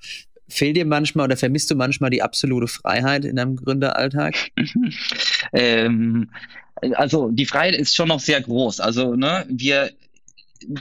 [0.48, 4.36] Fehlt dir manchmal oder vermisst du manchmal die absolute Freiheit in deinem Gründeralltag?
[5.54, 6.30] ähm,
[6.96, 8.80] also die Freiheit ist schon noch sehr groß.
[8.80, 9.92] Also ne, wir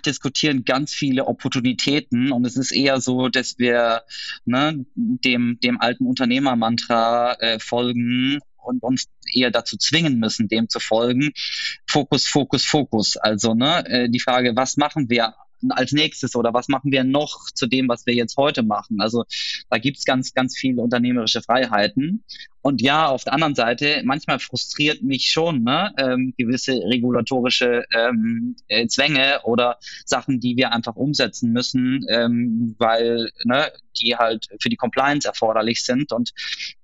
[0.07, 4.03] diskutieren ganz viele Opportunitäten und es ist eher so, dass wir
[4.45, 10.81] ne, dem, dem alten Unternehmermantra äh, folgen und uns eher dazu zwingen müssen, dem zu
[10.81, 11.33] folgen.
[11.87, 13.17] Fokus, Fokus, Fokus.
[13.17, 15.35] Also ne, äh, die Frage, was machen wir
[15.69, 19.01] als nächstes oder was machen wir noch zu dem, was wir jetzt heute machen?
[19.01, 19.25] Also
[19.69, 22.25] da gibt's ganz, ganz viele unternehmerische Freiheiten.
[22.63, 28.57] Und ja, auf der anderen Seite, manchmal frustriert mich schon ne, ähm, gewisse regulatorische ähm,
[28.69, 34.69] äh, Zwänge oder Sachen, die wir einfach umsetzen müssen, ähm, weil ne, die halt für
[34.69, 36.13] die Compliance erforderlich sind.
[36.13, 36.33] Und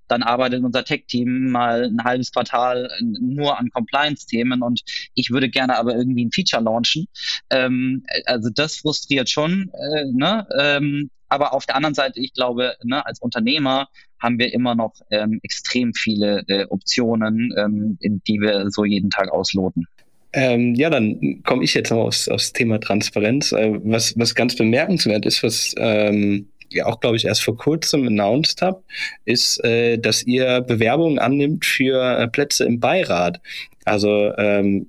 [0.08, 4.82] dann arbeitet unser Tech-Team mal ein halbes Quartal nur an Compliance-Themen und
[5.14, 7.06] ich würde gerne aber irgendwie ein Feature launchen.
[7.50, 10.46] Ähm, also das frustriert schon, äh, ne?
[10.58, 13.88] Ähm, aber auf der anderen Seite, ich glaube, ne, als Unternehmer
[14.20, 19.30] haben wir immer noch ähm, extrem viele äh, Optionen, ähm, die wir so jeden Tag
[19.30, 19.86] ausloten.
[20.32, 23.52] Ähm, ja, dann komme ich jetzt noch aufs, aufs Thema Transparenz.
[23.52, 28.06] Äh, was, was ganz bemerkenswert ist, was ähm, ja auch, glaube ich, erst vor kurzem
[28.06, 28.84] announced habt,
[29.24, 33.40] ist, äh, dass ihr Bewerbungen annimmt für äh, Plätze im Beirat.
[33.84, 34.88] Also ähm,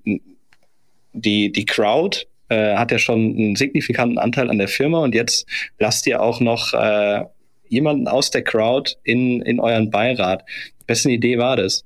[1.13, 5.47] die, die Crowd äh, hat ja schon einen signifikanten Anteil an der Firma und jetzt
[5.79, 7.23] lasst ihr auch noch äh,
[7.69, 10.43] jemanden aus der Crowd in, in euren Beirat.
[10.87, 11.83] Wessen Idee war das?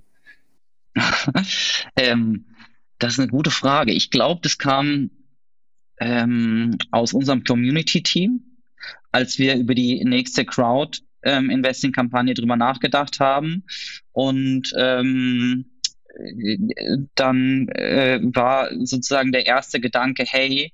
[1.95, 2.45] ähm,
[2.99, 3.91] das ist eine gute Frage.
[3.91, 5.09] Ich glaube, das kam
[5.99, 8.41] ähm, aus unserem Community-Team
[9.11, 13.63] als wir über die nächste Crowd ähm, Investing Kampagne drüber nachgedacht haben.
[14.11, 15.65] Und ähm,
[17.15, 20.73] dann äh, war sozusagen der erste Gedanke, hey,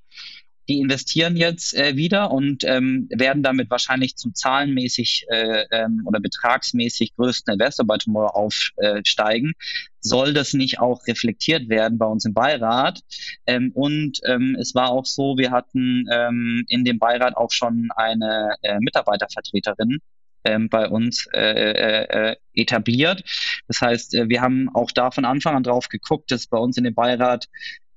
[0.68, 6.20] die investieren jetzt äh, wieder und ähm, werden damit wahrscheinlich zum zahlenmäßig äh, ähm, oder
[6.20, 9.53] betragsmäßig größten Investor bei Tomorrow aufsteigen.
[9.99, 13.01] Soll das nicht auch reflektiert werden bei uns im Beirat?
[13.45, 17.89] Ähm, und ähm, es war auch so, wir hatten ähm, in dem Beirat auch schon
[17.95, 19.99] eine äh, Mitarbeitervertreterin,
[20.47, 23.24] ähm, bei uns äh, äh, äh, etabliert.
[23.68, 26.78] Das heißt, äh, wir haben auch da von Anfang an drauf geguckt, dass bei uns
[26.78, 27.47] in dem Beirat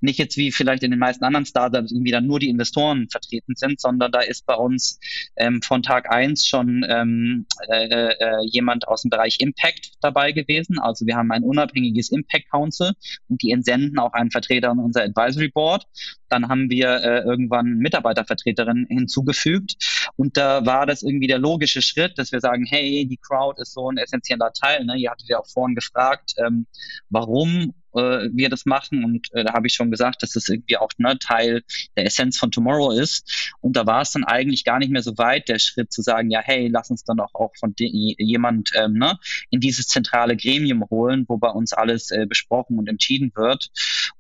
[0.01, 3.55] nicht jetzt wie vielleicht in den meisten anderen Startups irgendwie dann nur die Investoren vertreten
[3.57, 4.98] sind, sondern da ist bei uns
[5.36, 10.78] ähm, von Tag eins schon ähm, äh, äh, jemand aus dem Bereich Impact dabei gewesen.
[10.78, 12.92] Also wir haben ein unabhängiges Impact Council
[13.28, 15.84] und die entsenden auch einen Vertreter in unser Advisory Board.
[16.28, 22.18] Dann haben wir äh, irgendwann Mitarbeitervertreterin hinzugefügt und da war das irgendwie der logische Schritt,
[22.18, 24.84] dass wir sagen, hey, die Crowd ist so ein essentieller Teil.
[24.84, 24.96] Ne?
[24.96, 26.66] Ihr hattet ja auch vorhin gefragt, ähm,
[27.09, 29.05] warum äh, wir das machen.
[29.05, 31.62] Und äh, da habe ich schon gesagt, dass das irgendwie auch ne, Teil
[31.97, 33.53] der Essenz von Tomorrow ist.
[33.61, 36.30] Und da war es dann eigentlich gar nicht mehr so weit, der Schritt zu sagen,
[36.30, 39.18] ja, hey, lass uns dann auch, auch von jemand ähm, ne,
[39.51, 43.70] in dieses zentrale Gremium holen, wo bei uns alles äh, besprochen und entschieden wird.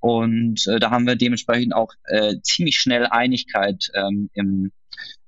[0.00, 4.72] Und äh, da haben wir dementsprechend auch äh, ziemlich schnell Einigkeit ähm, im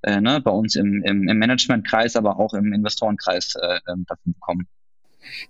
[0.03, 4.32] äh, ne, bei uns im, im, im Managementkreis, aber auch im Investorenkreis äh, ähm, dafür
[4.32, 4.68] bekommen.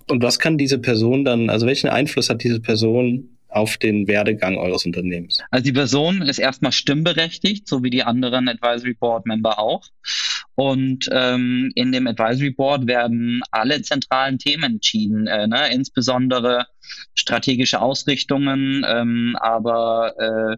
[0.09, 4.57] Und was kann diese Person dann, also welchen Einfluss hat diese Person auf den Werdegang
[4.57, 5.39] eures Unternehmens?
[5.51, 9.87] Also die Person ist erstmal stimmberechtigt, so wie die anderen Advisory Board Member auch.
[10.55, 15.73] Und ähm, in dem Advisory Board werden alle zentralen Themen entschieden, äh, ne?
[15.73, 16.67] insbesondere
[17.15, 20.57] strategische Ausrichtungen, ähm, aber äh,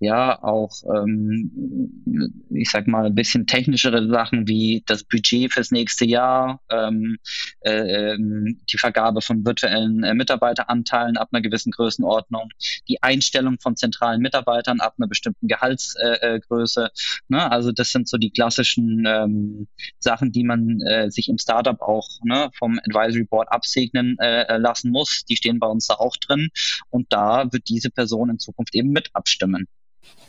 [0.00, 6.04] ja auch, ähm, ich sag mal, ein bisschen technischere Sachen wie das Budget fürs nächste
[6.04, 7.18] Jahr, ähm,
[7.60, 12.50] äh, ähm, die Vergabe von virtuellen äh, Mitarbeiteranteilen ab einer gewissen Größenordnung,
[12.88, 16.84] die Einstellung von zentralen Mitarbeitern ab einer bestimmten Gehaltsgröße.
[16.84, 16.88] Äh,
[17.28, 17.50] ne?
[17.50, 19.66] Also das sind so die klassischen ähm,
[19.98, 24.90] Sachen, die man äh, sich im Startup auch ne, vom Advisory Board absegnen äh, lassen
[24.90, 25.24] muss.
[25.24, 26.48] Die stehen bei uns da auch drin
[26.90, 29.66] und da wird diese Person in Zukunft eben mit abstimmen.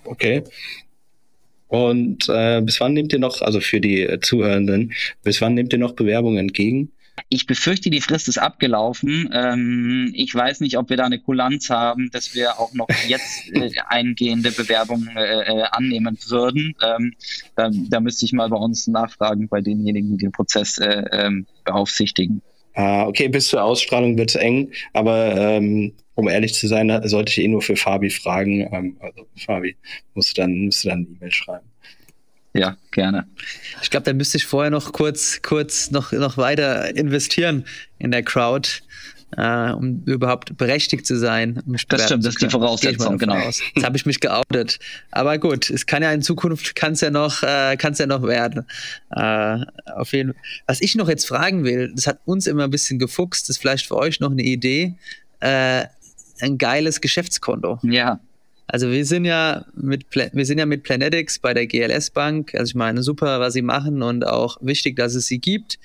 [0.03, 0.43] Okay.
[1.67, 5.71] Und äh, bis wann nehmt ihr noch, also für die äh, Zuhörenden, bis wann nehmt
[5.71, 6.91] ihr noch Bewerbungen entgegen?
[7.27, 9.30] Ich befürchte, die Frist ist abgelaufen.
[9.34, 13.49] Ähm, ich weiß nicht, ob wir da eine Kulanz haben, dass wir auch noch jetzt
[13.53, 16.75] äh, eingehende Bewerbungen äh, äh, annehmen würden.
[16.82, 17.13] Ähm,
[17.55, 21.45] da, da, müsste ich mal bei uns nachfragen, bei denjenigen, die den Prozess äh, ähm,
[21.65, 22.41] beaufsichtigen.
[22.80, 27.30] Ah, okay, bis zur Ausstrahlung wird es eng, aber ähm, um ehrlich zu sein, sollte
[27.30, 28.61] ich eh nur für Fabi fragen.
[28.71, 29.75] Ähm, also Fabi,
[30.13, 31.67] musst du dann, musst du dann eine E-Mail schreiben.
[32.53, 33.27] Ja, gerne.
[33.82, 37.65] Ich glaube, da müsste ich vorher noch kurz, kurz noch, noch weiter investieren
[37.97, 38.69] in der Crowd,
[39.38, 41.61] äh, um überhaupt berechtigt zu sein.
[41.65, 43.36] Um das stimmt, das ist die Voraussetzung, genau.
[43.36, 43.61] Aus.
[43.75, 44.80] Jetzt habe ich mich geoutet.
[45.11, 48.65] Aber gut, es kann ja in Zukunft, kann es ja noch, äh, ja noch werden.
[49.11, 49.65] Äh,
[49.95, 50.34] auf jeden
[50.67, 53.61] Was ich noch jetzt fragen will, das hat uns immer ein bisschen gefuchst, das ist
[53.61, 54.95] vielleicht für euch noch eine Idee.
[55.39, 55.86] Äh,
[56.41, 57.80] ein geiles Geschäftskonto.
[57.84, 58.19] Ja.
[58.71, 62.53] Also wir sind ja mit wir sind ja mit Planetics bei der GLS Bank.
[62.53, 65.80] Also ich meine, super, was sie machen und auch wichtig, dass es sie gibt.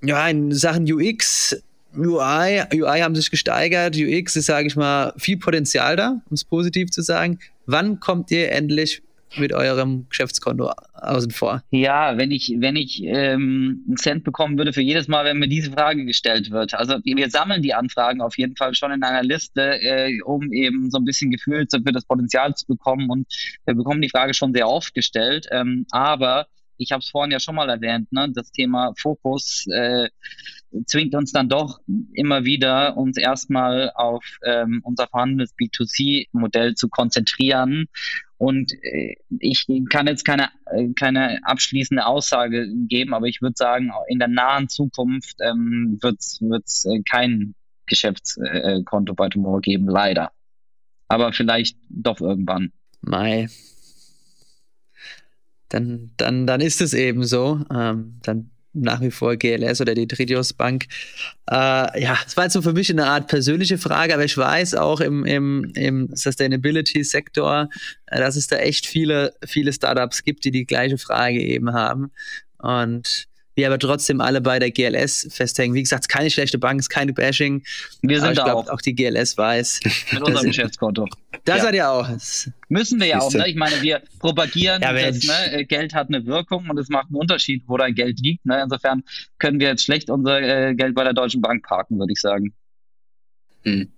[0.00, 1.60] Ja, in Sachen UX,
[1.96, 3.96] UI, UI haben sich gesteigert.
[3.96, 7.38] UX ist, sage ich mal, viel Potenzial da, um es positiv zu sagen.
[7.66, 9.02] Wann kommt ihr endlich
[9.38, 11.62] mit eurem Geschäftskonto außen vor?
[11.70, 15.48] Ja, wenn ich, wenn ich ähm, einen Cent bekommen würde für jedes Mal, wenn mir
[15.48, 16.74] diese Frage gestellt wird.
[16.74, 20.90] Also wir sammeln die Anfragen auf jeden Fall schon in einer Liste, äh, um eben
[20.90, 23.08] so ein bisschen Gefühl für das Potenzial zu bekommen.
[23.10, 23.26] Und
[23.64, 25.46] wir bekommen die Frage schon sehr oft gestellt.
[25.50, 26.46] Ähm, aber
[26.82, 30.08] ich habe es vorhin ja schon mal erwähnt, ne, das Thema Fokus äh,
[30.86, 31.80] zwingt uns dann doch
[32.12, 37.86] immer wieder, uns erstmal auf ähm, unser vorhandenes B2C-Modell zu konzentrieren.
[38.38, 43.92] Und äh, ich kann jetzt keine, äh, keine abschließende Aussage geben, aber ich würde sagen,
[44.08, 47.54] in der nahen Zukunft ähm, wird es äh, kein
[47.86, 50.32] Geschäftskonto bei Tomorrow geben, leider.
[51.08, 52.72] Aber vielleicht doch irgendwann.
[53.02, 53.48] Mai.
[55.72, 57.64] Dann, dann, dann ist es eben so.
[57.74, 60.86] Ähm, dann nach wie vor GLS oder die Tridios Bank.
[61.50, 64.74] Äh, ja, es war jetzt so für mich eine Art persönliche Frage, aber ich weiß
[64.74, 67.68] auch im, im, im Sustainability-Sektor,
[68.06, 72.12] äh, dass es da echt viele, viele Startups gibt, die die gleiche Frage eben haben.
[72.58, 75.74] Und wir aber trotzdem alle bei der GLS festhängen.
[75.74, 77.62] Wie gesagt, es ist keine schlechte Bank, es ist keine Bashing.
[78.00, 78.74] Wir sind da glaub, auch.
[78.74, 79.80] auch die GLS weiß.
[80.12, 81.06] Mit unserem Geschäftskonto.
[81.44, 81.62] Da ja.
[81.62, 82.08] seid ihr auch.
[82.68, 83.32] Müssen wir ja auch.
[83.32, 83.48] Ne?
[83.48, 87.16] Ich meine, wir propagieren, ja, dass ne, Geld hat eine Wirkung und es macht einen
[87.16, 88.46] Unterschied, wo dein Geld liegt.
[88.46, 88.62] Ne?
[88.62, 89.02] Insofern
[89.38, 92.54] können wir jetzt schlecht unser äh, Geld bei der Deutschen Bank parken, würde ich sagen.
[93.64, 93.92] Hm.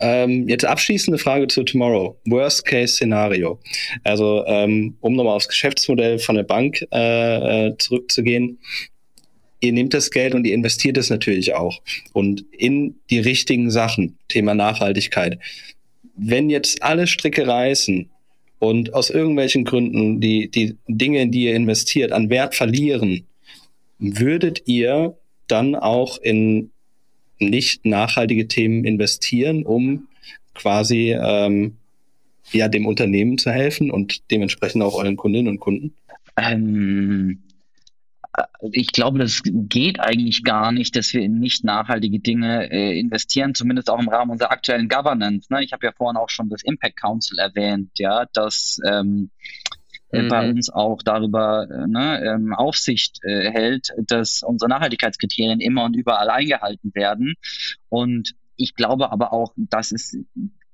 [0.00, 2.16] Ähm, jetzt abschließende Frage zu Tomorrow.
[2.24, 3.60] Worst-Case-Szenario.
[4.02, 8.58] Also, ähm, um nochmal aufs Geschäftsmodell von der Bank äh, äh, zurückzugehen.
[9.60, 11.82] Ihr nehmt das Geld und ihr investiert es natürlich auch.
[12.14, 14.16] Und in die richtigen Sachen.
[14.28, 15.38] Thema Nachhaltigkeit.
[16.16, 18.08] Wenn jetzt alle Stricke reißen
[18.58, 23.26] und aus irgendwelchen Gründen die, die Dinge, in die ihr investiert, an Wert verlieren,
[23.98, 26.70] würdet ihr dann auch in
[27.40, 30.06] nicht nachhaltige Themen investieren, um
[30.54, 31.76] quasi ähm,
[32.52, 35.94] ja dem Unternehmen zu helfen und dementsprechend auch euren Kundinnen und Kunden?
[36.36, 37.42] Ähm,
[38.36, 42.98] äh, ich glaube, das geht eigentlich gar nicht, dass wir in nicht nachhaltige Dinge äh,
[42.98, 45.52] investieren, zumindest auch im Rahmen unserer aktuellen Governance.
[45.52, 45.64] Ne?
[45.64, 49.69] Ich habe ja vorhin auch schon das Impact Council erwähnt, ja, dass ähm, äh,
[50.12, 50.28] mhm.
[50.28, 55.94] bei uns auch darüber äh, ne, ähm, Aufsicht äh, hält, dass unsere Nachhaltigkeitskriterien immer und
[55.94, 57.34] überall eingehalten werden.
[57.88, 60.16] Und ich glaube aber auch, dass es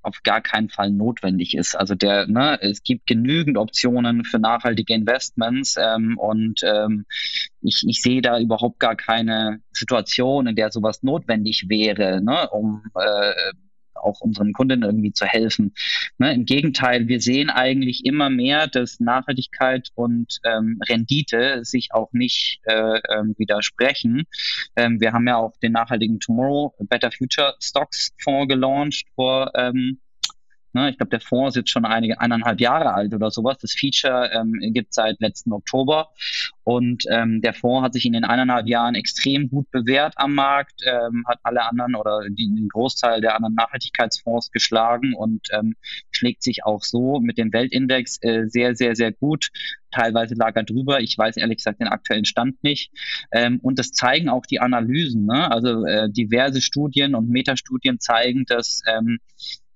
[0.06, 1.74] auf gar keinen Fall notwendig ist.
[1.74, 7.06] Also der, ne, es gibt genügend Optionen für nachhaltige Investments ähm, und ähm,
[7.60, 12.84] ich, ich sehe da überhaupt gar keine Situation, in der sowas notwendig wäre, ne, um
[12.94, 13.32] äh,
[14.02, 15.74] auch unseren Kunden irgendwie zu helfen.
[16.18, 22.12] Ne, Im Gegenteil, wir sehen eigentlich immer mehr, dass Nachhaltigkeit und ähm, Rendite sich auch
[22.12, 24.24] nicht äh, ähm, widersprechen.
[24.76, 29.98] Ähm, wir haben ja auch den nachhaltigen Tomorrow Better Future Stocks Fonds gelauncht vor ähm,
[30.76, 30.90] Ne?
[30.90, 33.56] Ich glaube, der Fonds ist jetzt schon einige eineinhalb Jahre alt oder sowas.
[33.62, 36.10] Das Feature ähm, gibt seit letzten Oktober
[36.64, 40.82] und ähm, der Fonds hat sich in den eineinhalb Jahren extrem gut bewährt am Markt,
[40.84, 45.76] ähm, hat alle anderen oder den Großteil der anderen Nachhaltigkeitsfonds geschlagen und ähm,
[46.10, 49.48] schlägt sich auch so mit dem Weltindex äh, sehr, sehr, sehr gut.
[49.92, 51.00] Teilweise lag er drüber.
[51.00, 52.90] Ich weiß ehrlich gesagt den aktuellen Stand nicht.
[53.32, 55.24] Ähm, und das zeigen auch die Analysen.
[55.24, 55.50] Ne?
[55.50, 59.20] Also äh, diverse Studien und Metastudien zeigen, dass ähm,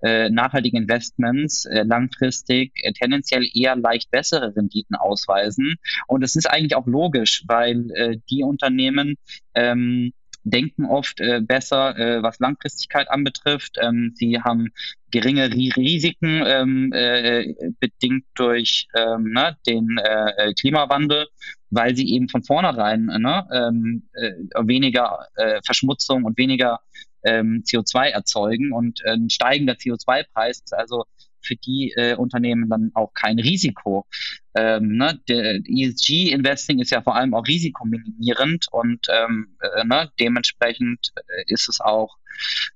[0.01, 5.75] äh, nachhaltige Investments äh, langfristig äh, tendenziell eher leicht bessere Renditen ausweisen.
[6.07, 9.15] Und es ist eigentlich auch logisch, weil äh, die Unternehmen
[9.55, 13.77] ähm, denken oft äh, besser, äh, was Langfristigkeit anbetrifft.
[13.81, 14.69] Ähm, sie haben
[15.11, 21.27] geringere Risiken ähm, äh, bedingt durch ähm, ne, den äh, Klimawandel,
[21.69, 24.31] weil sie eben von vornherein ne, ähm, äh,
[24.67, 26.79] weniger äh, Verschmutzung und weniger
[27.23, 31.05] ähm, CO2 erzeugen und äh, ein steigender CO2-Preis ist also
[31.41, 34.05] für die äh, Unternehmen dann auch kein Risiko.
[34.53, 35.19] Ähm, ne?
[35.27, 40.09] ESG-Investing ist ja vor allem auch risikominimierend und ähm, äh, ne?
[40.19, 42.17] dementsprechend äh, ist es auch,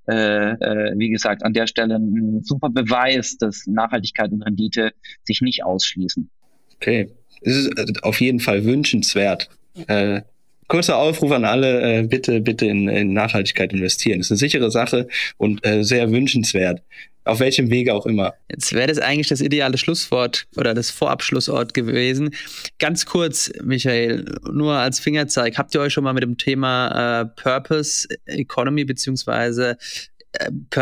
[0.08, 4.94] äh, äh, wie gesagt, an der Stelle ein super Beweis, dass Nachhaltigkeit und Rendite
[5.24, 6.30] sich nicht ausschließen.
[6.76, 9.50] Okay, es ist auf jeden Fall wünschenswert.
[9.88, 10.22] Äh,
[10.68, 14.20] kurzer Aufruf an alle, äh, bitte, bitte in, in, Nachhaltigkeit investieren.
[14.20, 15.08] Das ist eine sichere Sache
[15.38, 16.82] und äh, sehr wünschenswert.
[17.24, 18.36] Auf welchem Wege auch immer.
[18.52, 22.36] Jetzt wäre das eigentlich das ideale Schlusswort oder das Vorabschlussort gewesen.
[22.78, 25.58] Ganz kurz, Michael, nur als Fingerzeig.
[25.58, 29.78] Habt ihr euch schon mal mit dem Thema äh, Purpose Economy beziehungsweise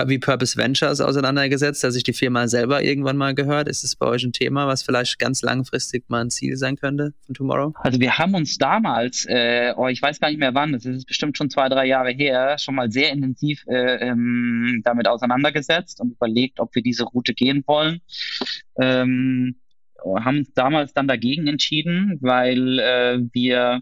[0.07, 3.67] wie Purpose Ventures auseinandergesetzt, dass sich die Firma selber irgendwann mal gehört?
[3.67, 7.13] Ist es bei euch ein Thema, was vielleicht ganz langfristig mal ein Ziel sein könnte
[7.25, 7.73] von Tomorrow?
[7.75, 11.05] Also wir haben uns damals, äh, oh, ich weiß gar nicht mehr wann, das ist
[11.05, 16.11] bestimmt schon zwei, drei Jahre her, schon mal sehr intensiv äh, ähm, damit auseinandergesetzt und
[16.11, 18.01] überlegt, ob wir diese Route gehen wollen.
[18.79, 19.55] Ähm,
[20.03, 23.81] haben uns damals dann dagegen entschieden, weil äh, wir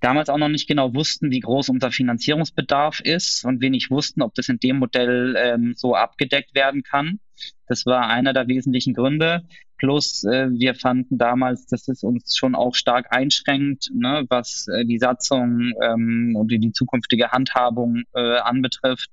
[0.00, 4.34] damals auch noch nicht genau wussten, wie groß unser Finanzierungsbedarf ist und wenig wussten, ob
[4.34, 7.20] das in dem Modell ähm, so abgedeckt werden kann.
[7.66, 9.42] Das war einer der wesentlichen Gründe.
[9.80, 14.84] Plus, äh, wir fanden damals, dass es uns schon auch stark einschränkt, ne, was äh,
[14.84, 19.08] die Satzung ähm, und die, zukünftige Handhabung äh, anbetrifft.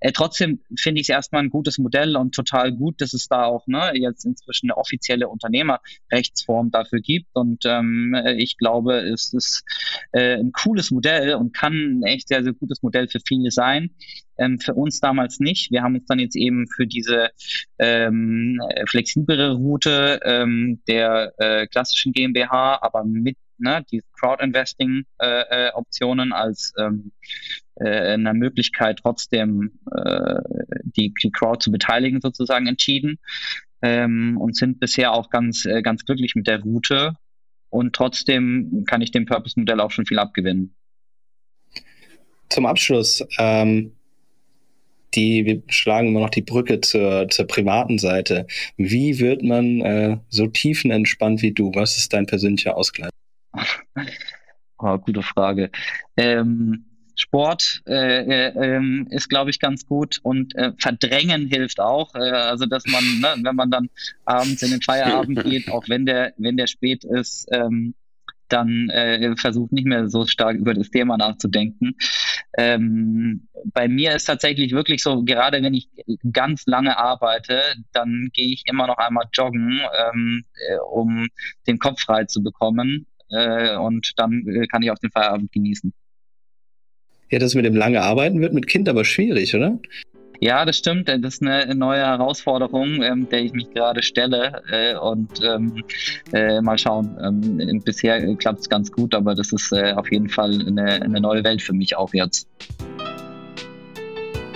[0.00, 3.44] Äh, trotzdem finde ich es erstmal ein gutes Modell und total gut, dass es da
[3.44, 7.28] auch ne, jetzt inzwischen eine offizielle Unternehmerrechtsform dafür gibt.
[7.32, 9.64] Und ähm, ich glaube, es ist
[10.12, 13.90] äh, ein cooles Modell und kann ein echt sehr, sehr gutes Modell für viele sein.
[14.38, 15.70] Ähm, für uns damals nicht.
[15.70, 17.30] Wir haben uns dann jetzt eben für diese
[17.78, 26.36] ähm, flexiblere Route ähm, der äh, klassischen GmbH, aber mit ne, diesen Crowd-Investing-Optionen äh, äh,
[26.36, 27.12] als ähm,
[27.76, 30.40] äh, einer Möglichkeit, trotzdem äh,
[30.84, 33.18] die, die Crowd zu beteiligen, sozusagen entschieden.
[33.84, 37.14] Ähm, und sind bisher auch ganz, äh, ganz glücklich mit der Route.
[37.68, 40.76] Und trotzdem kann ich dem Purpose-Modell auch schon viel abgewinnen.
[42.48, 43.96] Zum Abschluss, ähm,
[45.14, 48.46] die, wir schlagen immer noch die Brücke zur, zur privaten Seite.
[48.76, 51.72] Wie wird man äh, so tiefenentspannt wie du?
[51.74, 53.10] Was ist dein persönlicher Ausgleich?
[54.78, 55.70] oh, gute Frage.
[56.16, 62.14] Ähm, Sport äh, äh, ähm, ist, glaube ich, ganz gut und äh, verdrängen hilft auch.
[62.14, 63.90] Äh, also dass man, ne, wenn man dann
[64.24, 67.94] abends in den Feierabend geht, auch wenn der, wenn der spät ist, ähm,
[68.52, 71.96] dann äh, versucht nicht mehr so stark über das Thema nachzudenken.
[72.56, 75.88] Ähm, bei mir ist tatsächlich wirklich so, gerade wenn ich
[76.32, 79.80] ganz lange arbeite, dann gehe ich immer noch einmal joggen,
[80.12, 81.28] ähm, äh, um
[81.66, 83.06] den Kopf frei zu bekommen.
[83.30, 85.92] Äh, und dann äh, kann ich auch den Feierabend genießen.
[87.30, 89.78] Ja, das mit dem lange Arbeiten wird mit Kind aber schwierig, oder?
[90.42, 91.08] Ja, das stimmt.
[91.08, 94.60] Das ist eine neue Herausforderung, ähm, der ich mich gerade stelle.
[94.72, 95.84] Äh, und ähm,
[96.32, 97.16] äh, mal schauen.
[97.22, 101.20] Ähm, bisher klappt es ganz gut, aber das ist äh, auf jeden Fall eine, eine,
[101.20, 102.48] neue Welt für mich auch jetzt.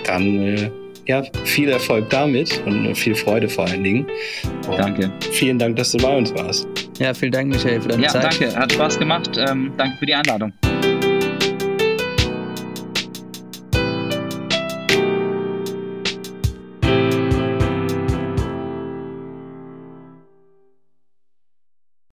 [0.05, 0.69] Dann äh,
[1.05, 4.07] ja, viel Erfolg damit und viel Freude vor allen Dingen.
[4.67, 5.09] Und danke.
[5.31, 6.67] Vielen Dank, dass du bei uns warst.
[6.99, 8.23] Ja, vielen Dank, Michael, für deine ja, Zeit.
[8.23, 8.59] Ja, danke.
[8.59, 9.37] Hat Spaß gemacht.
[9.37, 10.51] Ähm, danke für die Einladung.